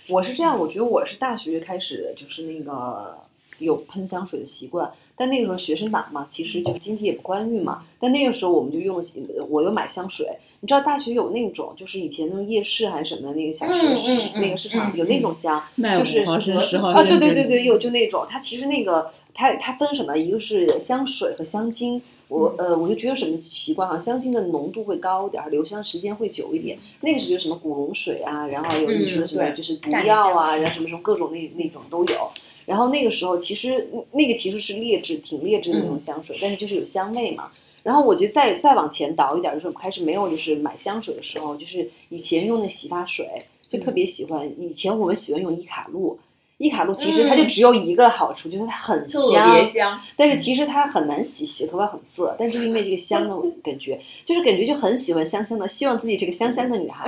[0.09, 3.25] 我是这样，我觉得我是大学开始就是那个。
[3.63, 7.83] 有喷香水的习惯，但那个时候学生党嘛，其实就是经济也不宽裕嘛。
[7.99, 9.01] 但那个时候我们就用，
[9.49, 10.27] 我又买香水。
[10.61, 13.87] 你知道大学有那种，就是以前那种夜市还是什么的那个小市
[14.35, 15.63] 那个市场有那种香，
[15.97, 18.25] 就是啊，对对对对，有就那种。
[18.29, 20.17] 它其实那个它它分什么？
[20.17, 22.03] 一个是香水和香精。
[22.29, 26.79] 我呃，我就觉得什么习惯，好像香精的浓度会高点儿，留香时间会久一点。
[27.03, 32.31] 那个是就什么古龙水啊，然后有你说的什么就是毒药啊，然后什么什么各种那那种都有。
[32.67, 37.51] 然后那个时候其实那个其实是劣质，挺劣质的那种香水，但是就是有香味嘛。
[37.83, 43.27] 然后我觉得再再往前倒一点，就是我们开始没有就是买香水的时候，就是以前用的洗发水，
[43.69, 44.49] 就特别喜欢。
[44.61, 46.19] 以前我们喜欢用伊卡璐。
[46.59, 49.69] 伊卡璐其实它就只有一个好处，就是它很香，
[50.17, 52.37] 但是其实它很难洗，洗头发很涩。
[52.39, 57.05] 但是因为这个香的 感觉，就是感觉就很喜欢香香的，希望自己这个香香的女孩，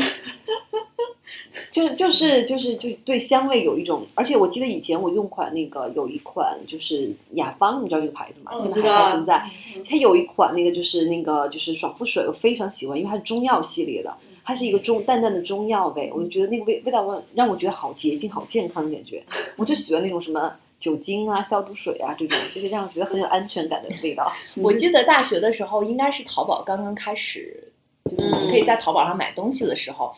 [1.74, 4.06] 就就是就是就对香味有一种。
[4.14, 8.52] 而且我记得以前我用款那个有一款就是雅芳，你知道这个牌子吗？
[8.56, 9.44] 现在还存在。
[9.84, 14.14] 它有一款那个就是那个就是爽肤水，我非常喜欢，因为它是中药系列的。
[14.44, 19.20] 它是一个中淡淡的中药味，我就觉得那个味味道我让我觉得好洁净、好健康的感觉。
[19.56, 24.30] 我就喜欢那种什么酒精啊、消毒水啊这种，就是让我觉得很有安全感的味道。
[24.62, 27.72] 我记得大学的时候，应该是淘宝刚刚开始，
[28.04, 30.14] 就是可以在淘宝上买东西的时候。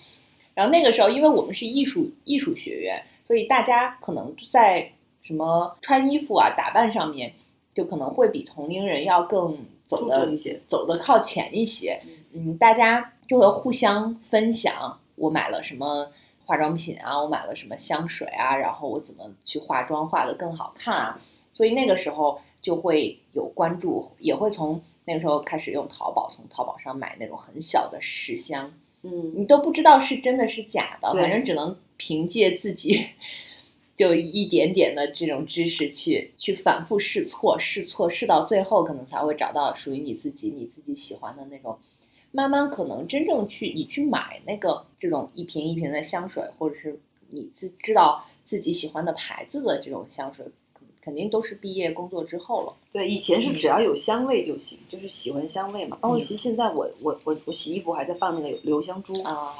[0.57, 4.91] 然后那个时候，因为我们是艺术艺术学院，所以大家可能在
[5.23, 7.33] 什么穿衣服啊、打扮上面，
[7.73, 12.03] 就可能会比同龄人要更走的一些，走的靠前一些。
[12.33, 13.13] 嗯，大家。
[13.29, 16.09] 就会互相分享，我买了什么
[16.45, 21.21] 化妆品啊，我买了什么香水啊，然后我怎么去化妆化的更好看啊，
[21.53, 28.73] 所以那个时候就会有关注，也会从那个时候开始用淘宝，从淘宝上买那种很小的试香，
[29.07, 33.07] 嗯，你都不知道是真的是假的，反正只能凭借自己
[33.97, 41.79] 就一点点的这种知识去去反复试错，试错试到最后，可能才会找到属于你自己你自己喜欢的那种。
[42.33, 46.99] 慢慢可能真正去你去买那个这种一瓶一瓶的香水，或者是
[47.31, 50.45] 你自知道自己喜欢的牌子的这种香水，
[51.07, 52.75] 肯定都是毕业工作之后了。
[52.93, 55.97] 对，以前是只要有香味就行，就是喜欢香味嘛。
[56.01, 59.53] 包括其实现在我我我我洗衣服还在放那个留香珠啊。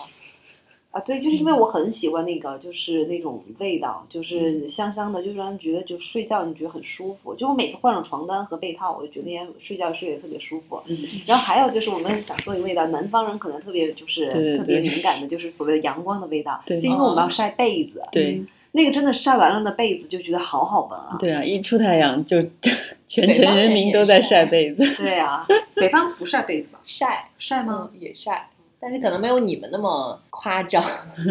[0.91, 7.35] 啊，对，就是因为我很喜欢那个，就是那种味道，就是香香的，就让人觉得就睡觉你觉得很舒服。
[7.35, 10.83] 就我每次换了床单和被套，我就觉得那天睡觉睡得特别舒服。
[11.27, 16.61] 然后还有就是我们想说的味道，南方人可能特别就是特别敏感的，就是所谓的阳光的味道。
[16.65, 18.03] 对，就因为我们要晒被子。
[18.11, 18.43] 对，
[18.77, 21.17] 那个真的晒完了的被子就觉得好好闻啊。
[21.19, 22.37] 对啊，一出太阳就
[23.09, 25.03] 全城人民都在晒被子。
[25.03, 26.79] 对啊，北方不晒被子吧？
[26.85, 27.91] 晒晒吗？
[27.99, 28.51] 也晒。
[28.79, 30.85] 但是可能没有你们那么夸张，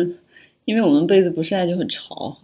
[0.65, 2.35] 因为我们被子不晒就很潮。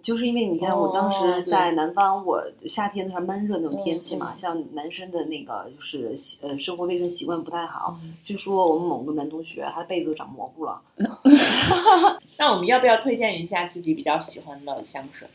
[0.00, 7.98] 哦，就是因为你看，我当时在南方，我夏天的时候闷热那种天气嘛，像男生的那个就是呃生活卫生习惯不太好。
[8.22, 10.80] 据说我们某个男同学他的被子都长蘑菇了。
[12.38, 15.28] 那我们要不要推荐一下自己比较喜欢的香水？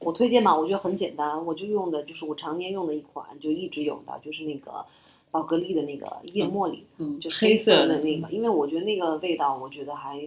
[0.00, 4.84] 我推荐嘛，我觉得很简单，我就用的就是我常年用的一款，就一直有的，就是那个。
[5.30, 10.18] 宝格丽的那个夜茉莉，嗯，就黑色的那个，因为我觉得那个味道，我觉得还，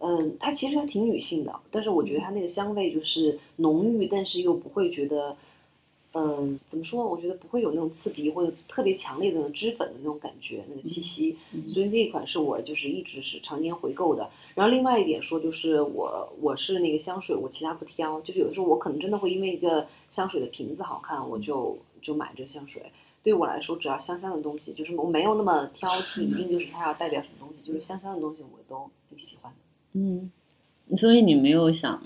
[0.00, 5.36] 嗯，它其实还挺女性的，但是我觉得它那个香味就是浓郁，但是又不会觉得，
[6.12, 7.06] 嗯，怎么说？
[7.06, 11.36] 我觉得不会有那种刺鼻或者特别强烈的脂粉的那种感觉，那个气息。
[11.66, 14.28] 所以这一款是我就是一直是常年回购的。
[14.54, 22.82] 然后另外一点说，就是我我是那个香水，我其他不挑，就是有的时候我可能真的会因为一个香水的瓶子好看，我就就买这个香水。
[23.22, 29.65] 对我来说，只要香香的东西，就是我没有那么挑剔，一定就是它要代表什么东西，就是香香的东西我都挺喜欢的。
[29.96, 30.30] 嗯，
[30.96, 32.00] 所以你没有想，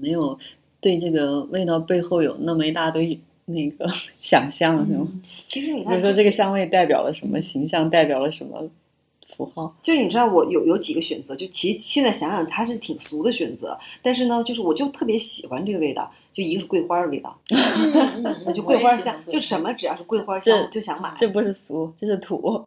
[0.00, 0.38] 没有
[0.80, 3.88] 对这个味道背后有那么一大堆那个
[4.20, 5.08] 想象，是吗？
[5.46, 8.68] 其实你看，比如说这个香味代表了什么形象，代表了什么？
[9.36, 17.38] 符号就是你知道我有有几个选择，就其实现在想想它是挺俗的选择，但是呢，就是我就特别喜欢这个味道，就一个是桂花的味道，
[18.44, 21.14] 那 就桂花香，就什么只要是桂花香就想买。
[21.16, 22.60] 这不是俗，这是土。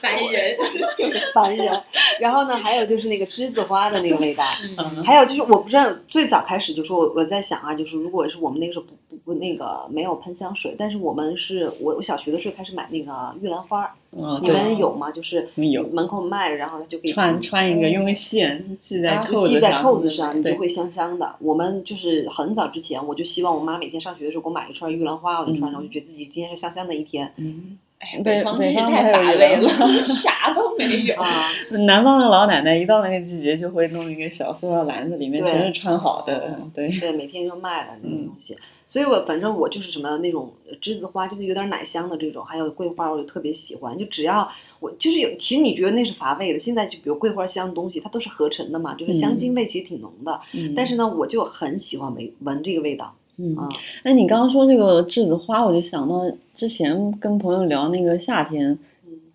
[0.00, 0.56] 烦人，
[0.96, 1.82] 就是烦人。
[2.20, 4.44] 然后呢，还有就是那个栀子花的那个味道，
[5.04, 13.94] 还有就是我不知道最早开始就说我我在想啊，就是如果是我们那个时候不不不那个没有喷香水，但是我们是我我小学的时候开始买那个玉兰花，
[14.42, 15.10] 你们有吗？
[15.10, 21.36] 就是有门口卖，然后它就可以穿穿一个用个线系在扣系在扣子上，你就会香香的。
[21.40, 27.32] 我们就是很早之前，我就希望我妈每天上学的时候给我买一串玉兰花，我就穿上，我就觉得自己今天是香香的一天。
[28.22, 29.68] 北方真是太乏味了，
[30.22, 31.16] 啥都没有。
[31.84, 36.56] 南方的老奶奶一到那个季节，就会弄一个小塑料篮子，里面全是穿好的。
[36.72, 38.56] 对对，每天就卖的那个东西。
[38.86, 43.98] 所以我反正我就是什么那种栀子花，就是有点奶香的这种，还有桂花，我就特别喜欢。
[43.98, 46.58] 就只要我就是有，其实你觉得那是乏味的。
[46.58, 50.40] 现在就比如桂花香的东西，它都是合成的嘛，就是香精味其实挺浓的。
[50.76, 53.12] 但是呢，我就很喜欢闻闻这个味道。
[53.38, 53.56] 嗯，
[54.02, 58.76] 哎，你刚刚说这个栀子花，我就想到之前跟朋友聊那个夏天，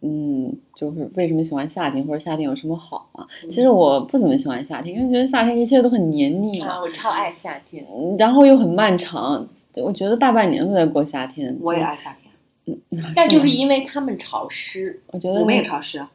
[0.01, 3.25] 嗯，就是为什么喜欢夏天，或者夏天有什么好嘛？
[3.49, 6.81] 其实我不怎么喜欢夏天，因为觉得夏天一切都很黏腻嘛。
[6.81, 7.85] 我超爱夏天，
[8.19, 11.57] 然后又很漫长，我觉得大半年都在过夏天。
[11.61, 16.11] 我也爱夏天，嗯，但就是因为他们潮湿，我觉得我们也潮湿啊。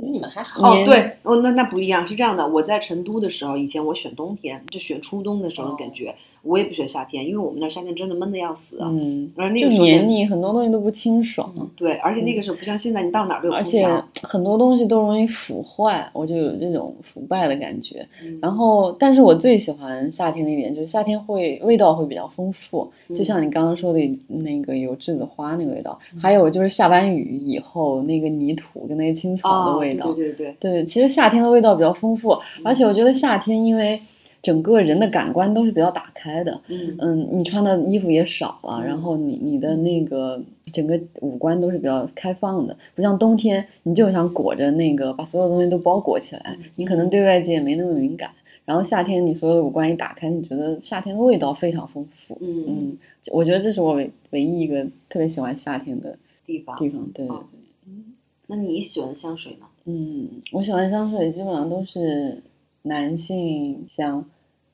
[0.00, 2.46] 你们还好哦，对，哦，那那不一样，是这样的。
[2.48, 8.78] 我在成都的时候，以前我选冬天，就选初冬的时候的感觉，我也不选夏天，因为我们那夏天真的闷的要死。
[8.80, 11.52] 嗯，而那个时候黏腻，很多东西都不清爽。
[11.76, 18.06] 对，而且那个时候不像现在，你到哪儿都有空调，很多东西都容易腐坏，我就有这种腐败的感觉。
[18.40, 29.81] 然后，但是我最喜欢夏天的一点就是夏天会味道会比较丰富，就像你刚刚说的那个有栀子花那个味道，还有就是下完雨以后那个泥土跟那个青草的味道。
[29.84, 30.56] 对对对。
[30.58, 34.00] 对，其实夏天的味道比较丰富，而且我觉得夏天因为
[34.40, 48.30] 整个人的感官都是比较打开的，嗯嗯，你穿的衣服也少了，然后你你的那个整个五官都是比较开放的，不像冬天，你就想裹着那个把所有东西都包裹起来，你可能对外界没那么敏感。
[48.64, 52.98] 然后夏天你所有的五官一打开，你觉得夏天的味道非常丰富，嗯嗯，
[53.32, 56.16] 我觉得这是我唯唯一一个特别喜欢夏天的
[56.46, 57.60] 地方地方，对对对。
[57.88, 58.04] 嗯，
[58.46, 59.66] 那你喜欢香水吗？
[59.84, 62.42] 嗯，我喜欢香水基本上都是
[62.82, 64.24] 男性香，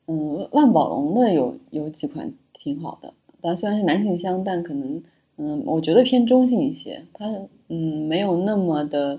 [0.07, 5.01] 嗯，万宝龙的有有几款挺好的，但虽然是男性香，但可能
[5.37, 7.25] 嗯，我觉得偏中性一些，它
[7.69, 9.17] 嗯没有那么的，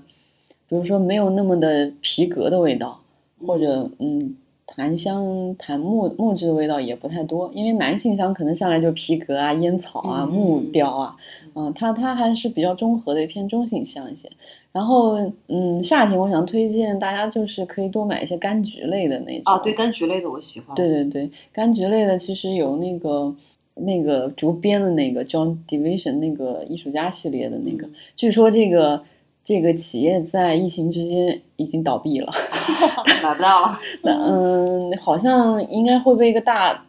[0.69, 3.01] 比如说没有那么的皮革的味道，
[3.45, 4.35] 或者嗯
[4.73, 11.15] 檀香、檀木木质的味道也不太多，因为男性香可能上来就皮革啊、烟草啊、木雕啊，
[11.53, 14.29] 嗯，它它还是比较中和的，偏中性香一些。
[14.71, 15.17] 然后，
[15.49, 19.41] 嗯，夏天我想推荐大家就是可以多买一些柑橘类的那种。
[19.43, 20.73] 啊，对，柑橘类的我喜欢。
[20.73, 23.35] 对对对，柑橘类的其实有那个
[23.75, 29.03] 那个竹编的那个 John Division 那个艺术家系列的那个，据说这个。
[29.51, 32.31] 这个企业在疫情之间已经倒闭了，
[33.21, 33.77] 买不到了。
[34.07, 36.85] 嗯，好像应该会被一个大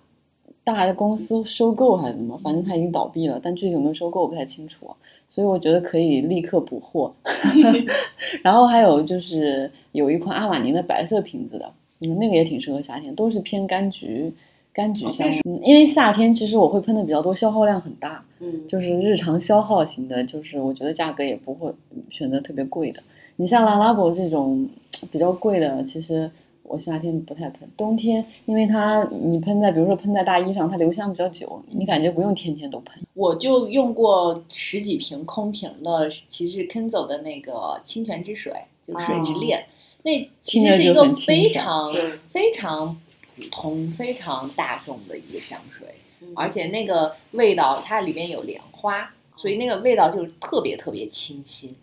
[0.62, 2.38] 大的公司收购还是怎么？
[2.38, 4.88] 反正它已经倒闭了，但具体有没有收购我不太清楚。
[5.28, 7.12] 所以我觉得可以立刻补货。
[8.44, 14.32] 然后还有就是有一款阿玛尼的白色瓶子的，嗯，那个也挺适合夏天，都是偏柑橘。
[14.75, 21.70] 柑橘香，嗯因为夏天其实我会喷的比较多，消耗量很大，嗯，就是日常消耗型的，就是我觉得价格也不会
[22.11, 23.03] 选择特别贵的。
[23.37, 24.66] 你像拉拉博这种
[25.11, 26.31] 比较贵的，其实
[26.62, 33.03] 我夏天不太喷，冬天因为它你喷在比如说喷在大衣上，它留香比较久，你感觉不用天天都喷。
[33.12, 38.51] 我就用过十几瓶空瓶的，其实 Kenzo 的那个清泉之水，
[38.87, 39.66] 就水之恋，
[40.03, 41.91] 那其实是一个非常
[42.31, 42.97] 非常。
[43.35, 45.95] 普通非常大众的一个香水，
[46.35, 51.74] 而且那个味道它里面有莲花，所以那个味道就特别特别清新。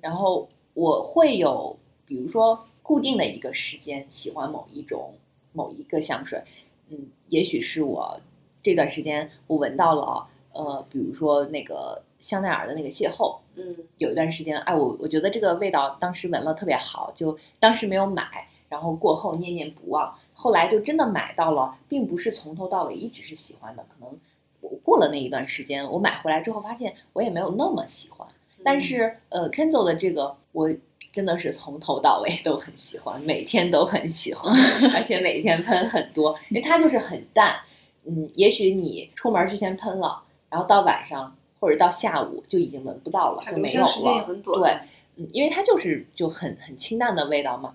[0.00, 1.76] 然后我会有，
[2.06, 5.14] 比如说固定的一个时间喜欢某一种
[5.52, 6.40] 某一个香水，
[6.88, 8.18] 嗯，也许是我
[8.62, 20.16] 这段时间我闻到了，呃，比如说那个香奈儿的那个邂逅，嗯，有一段时间，哎，我我觉得这个味道当时闻了特别好，就当时没有买，然后过后念念不忘。
[20.38, 24.16] 后来就真的买到了，并不是从头到尾一直是喜欢的，可能
[24.60, 28.28] 我过了那一段时间，我买回来之后发现我也没有那么喜欢。
[28.62, 30.68] 但是呃，Kenzo 的这个我
[31.12, 34.52] 真的是从头到尾都很喜欢，每天都很喜欢，
[34.94, 37.56] 而且每天喷很多，因为它就是很淡。
[38.04, 44.24] 嗯，也许你出门之前喷了，然后到晚上或者到下午就已经闻不到了，就没有了。
[44.42, 44.78] 对，
[45.16, 47.74] 嗯，因为它就是就很很清淡的味道嘛。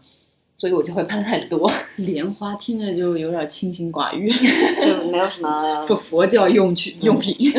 [0.62, 4.30] 所以我就会喷很多 莲花，听着就有点清心寡欲，
[4.86, 7.51] 就没有什么 佛佛教用具用品。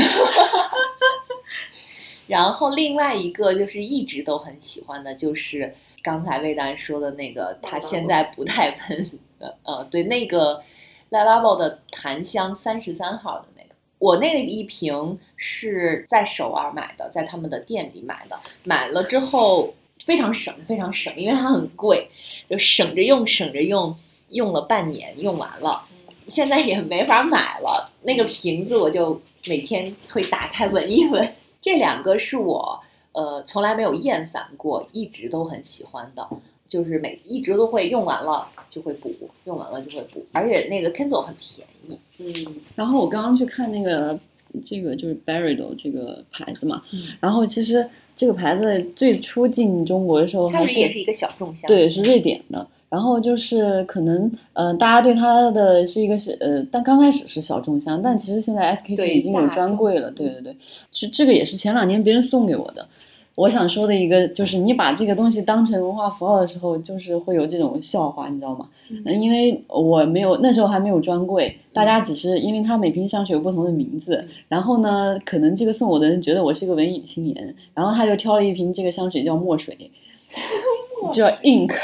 [2.29, 9.05] 然后另外一个就是一直都很喜欢的，就是刚才魏丹说的那个，他现在不太喷
[9.41, 10.63] 的，呃，对，那个
[11.09, 19.75] La Labo 的檀香三十三号的那个，我那一瓶是在首尔买的，在他们的店里买的，买了之后。
[20.05, 22.09] 非常省，非常省，因为它很贵，
[22.51, 23.95] 就省着用，省着用，
[24.31, 25.81] 用了半年，用完了，
[26.27, 27.91] 现在也没法买了。
[28.03, 31.33] 那个瓶子我就每天会打开闻一闻。
[31.61, 32.81] 这两个是我
[33.13, 36.29] 呃从来没有厌烦过，一直都很喜欢的，
[36.67, 41.99] 就是每一直都会用完了就会补，用完了就会补，而且那个 Kenzo 很便宜。
[42.19, 44.19] 嗯，然后我刚刚去看那个
[44.65, 46.83] 这个就是 Barrido 这个牌子嘛，
[47.21, 47.89] 然后其实。
[48.15, 52.67] 这个牌子最初进中国的时候，它是也是一个小众香，对，是瑞典的。
[52.89, 60.11] 然后就是可能，呃，大家对它的是一个是呃，但刚开始是小众香，但其实现在 SKP 已经有专柜了。
[60.11, 60.57] 对对对，
[60.93, 62.87] 是这个也是前两年别人送给我的。
[63.35, 68.69] 我想说的一个就是，你把这个东西当成文化符号的时候，就是会有这种笑话，你知道吗？
[68.91, 79.91] 嗯，因为我没有那时候还没有专柜，大家只是因为它每瓶香水有不同的名字，然后呢，可能这个送我的人觉得我是一个文艺青年，然后他就挑了一瓶这个香水叫墨水，
[81.11, 81.75] 叫 ink。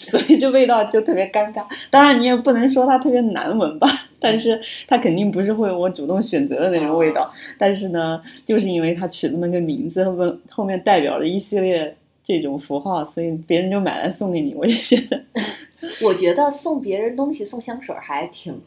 [0.00, 3.86] 所以这味道就特别尴尬，当然你也不能说它特别难闻吧，
[4.18, 4.58] 但是
[4.88, 7.30] 它肯定不是会我主动选择的那种味道。
[7.58, 11.94] 但是呢，就是因为它取这么个名字，后后面代表了一系列
[12.24, 14.54] 这种符号，所以别人就买来送给你。
[14.54, 15.22] 我就觉得，
[16.02, 18.58] 我觉得送别人东西送香水还挺。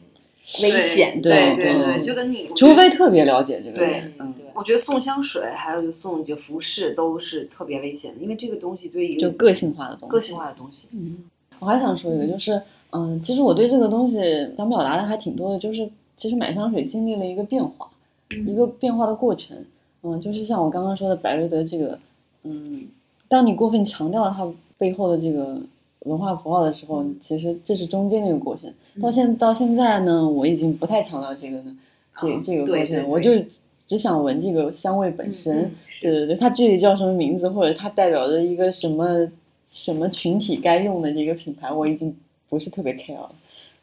[0.62, 3.78] 危险，对对对，就跟你，除非特别了解这个。
[3.78, 10.88] 对，嗯，我觉得送香水还有就送就服饰都是特别危险的，因为这个东西对于就个性化的东西，个性化的东西。
[10.92, 11.18] 嗯，
[11.58, 14.18] 我还想说一个，就是嗯，其实我对这个东西
[14.56, 17.88] 想表达的还挺多的，就是其实买香水经历了一个变化，
[18.30, 19.56] 一个变化的过程。
[20.02, 21.98] 嗯，就是像我刚刚说的百瑞德这个，
[22.42, 22.86] 嗯，
[23.28, 24.46] 当你过分强调它
[24.78, 25.58] 背后的这个。
[26.04, 28.70] 文化符号的时候，其实这是中间那个过程。
[29.00, 31.74] 到现到现在呢，我已经不太强调这个呢，
[32.20, 33.30] 这这个过程，我就
[33.86, 35.70] 只想闻这个香味本身。
[36.00, 39.28] 对对对，它具体叫什么名字，或者它代表着一个什么
[39.70, 42.14] 什么群体该用的这个品牌，我已经
[42.48, 43.30] 不是特别 care 了。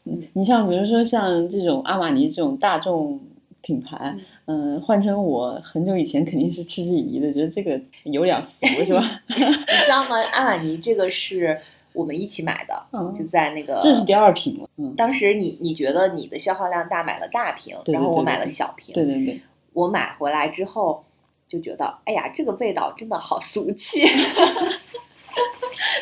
[0.05, 3.19] 嗯，你像比如说像这种阿玛尼这种大众
[3.61, 9.01] 品牌，嗯，换成我很久以前肯定是嗤之以鼻的，觉得这个有点俗， 是吧？
[9.29, 10.21] 你知道吗？
[10.33, 11.59] 阿玛尼这个是。
[11.93, 14.69] 我们一起买的，就在那个这是第二瓶了。
[14.77, 18.93] 嗯，当时你你觉得你的消耗量大，买了大瓶，然后我买了小瓶。
[18.93, 19.41] 对对对，
[19.73, 21.03] 我买回来之后
[21.47, 24.01] 就觉得，哎呀，这个味道真的好俗气。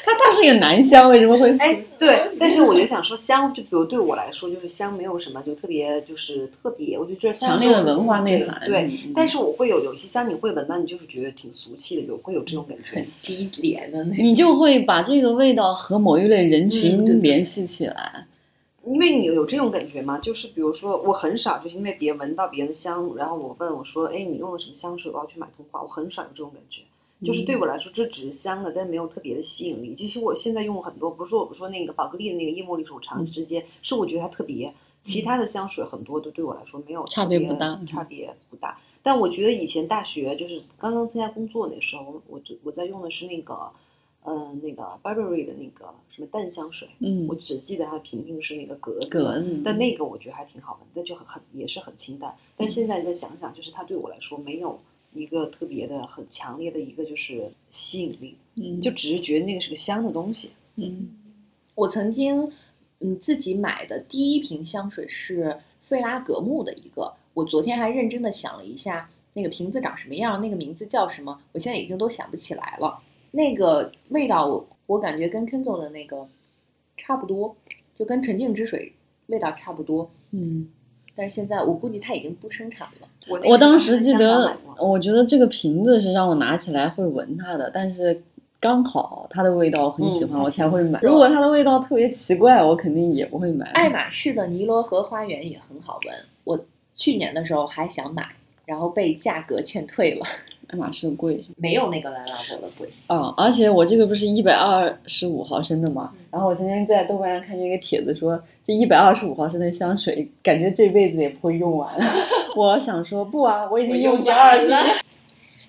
[0.04, 1.56] 它它是一个男香，为什么会？
[1.60, 8.60] 哎，对， 但是我就想说香，就比如对我来说，就是香没有什么就特别，就是特别，我就觉得强烈的文化内涵。
[8.66, 14.16] 对，但是我会有有一些香，你会闻到，你就是觉得挺俗气的，有会有这种感觉，很低廉的那。
[14.18, 18.26] 你就会把这个味道和某一类人群联系起来，
[18.86, 20.18] 因为你有这种感觉吗？
[20.20, 25.12] 就是比如说，我很少就是因为别闻到别人的香，然后我问我说，哎，你用了什么香水？
[25.12, 26.82] 我要去买通话，我很少有这种感觉。
[27.22, 29.94] 就是对我来说，这只是香的，但是没有特别的吸引力。
[29.94, 34.74] 其实我现在用很多，不是说我说那个宝格丽的那个叶茉莉是我长时间，是我觉得它特别。
[35.02, 38.78] 其他的香水很多都对我来说没有差别不大，差别不大。
[39.04, 43.70] 但我觉得以前大学就是刚刚参加工作那时候，我就我在用的是那个，
[44.30, 46.88] 呃，那个 Burberry 的那个什么淡香水。
[47.00, 52.36] 嗯，我只记得它的瓶瓶是那个格子，但那个我觉得还挺好闻，但就很很也是很清淡。
[52.56, 54.80] 但现在再想想，就是它对我来说没有。
[55.12, 61.10] 一个特别的、很强烈的一个就是吸引力，嗯，就只是觉得那个是个香的东西，嗯。
[61.74, 62.48] 我曾经
[63.00, 73.02] 嗯自己买的第一瓶香水是费拉格慕的一个，我昨天还认真的想了一下，那个瓶子长什么样，那个名字叫什么，我现在已经都想不起来了。
[73.32, 76.28] 那个味道我我感觉跟 Kenzo 的那个
[76.98, 77.56] 差不多，
[77.96, 78.94] 就跟纯净之水
[79.28, 80.68] 味道差不多，嗯。
[81.16, 83.08] 但是现在我估计它已经不生产了。
[83.46, 88.24] 我当时记得，我觉得这个瓶子是让我拿起来会闻它的，但是
[88.58, 90.98] 刚好它的味道很喜欢，我才会买。
[91.02, 93.66] 如果它的味道特别奇怪，我肯定也不会买。
[93.72, 96.16] 爱马仕的尼罗河花园也很好闻，
[96.46, 96.66] 我
[96.96, 98.26] 去年的时候还想买，
[98.66, 100.26] 然后被价格劝退了。
[100.70, 102.88] 爱马仕的贵，没有那个兰拉博的贵。
[103.08, 111.92] 嗯，而且我这个不是一百二十五毫升的嘛，然后我今天在豆瓣上看见一个帖子说，这一百二十五毫升的香水，感觉这辈子也不会用完。
[112.56, 114.78] 我想说不啊，我已经用第二了。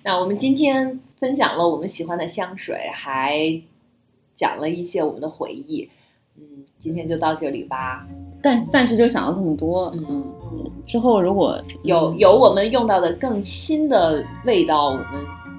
[0.03, 3.59] 那我们今天分享了我们喜欢的香水，还
[4.35, 5.89] 讲了一些我们的回忆。
[6.37, 6.43] 嗯，
[6.77, 8.05] 今天就到这里吧。
[8.41, 9.93] 但暂时就想到这么多。
[9.95, 10.25] 嗯。
[10.85, 15.05] 之后如果有有我们用到的更新的味道，我们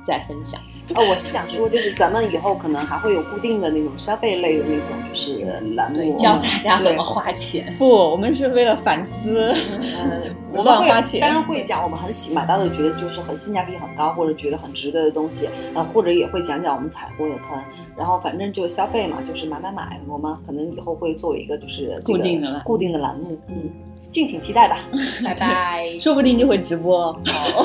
[0.05, 0.61] 再分享。
[0.95, 5.39] 哦，我是想说，就是咱们以后可能还会有固定的那种消费类的那种，就是
[5.75, 7.75] 栏目，教大家怎么花钱。
[7.79, 9.53] 不，我们是为了反思，
[9.99, 10.89] 嗯， 我们会
[11.21, 17.59] 当然会讲我们很喜买到的，觉得就是很性价比很高，或者觉得很值得的东西，呃，或者也会讲讲我们踩过的坑。
[17.97, 20.01] 然后反正就消费嘛，就是买买买。
[20.09, 23.71] 我们可能以后会作为一个就是固定的固定的栏目，嗯。
[24.11, 24.77] 敬请期待吧，
[25.25, 27.11] 拜拜， 说不定就会直播。
[27.15, 27.63] 好，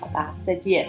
[0.00, 0.88] 好吧，再见。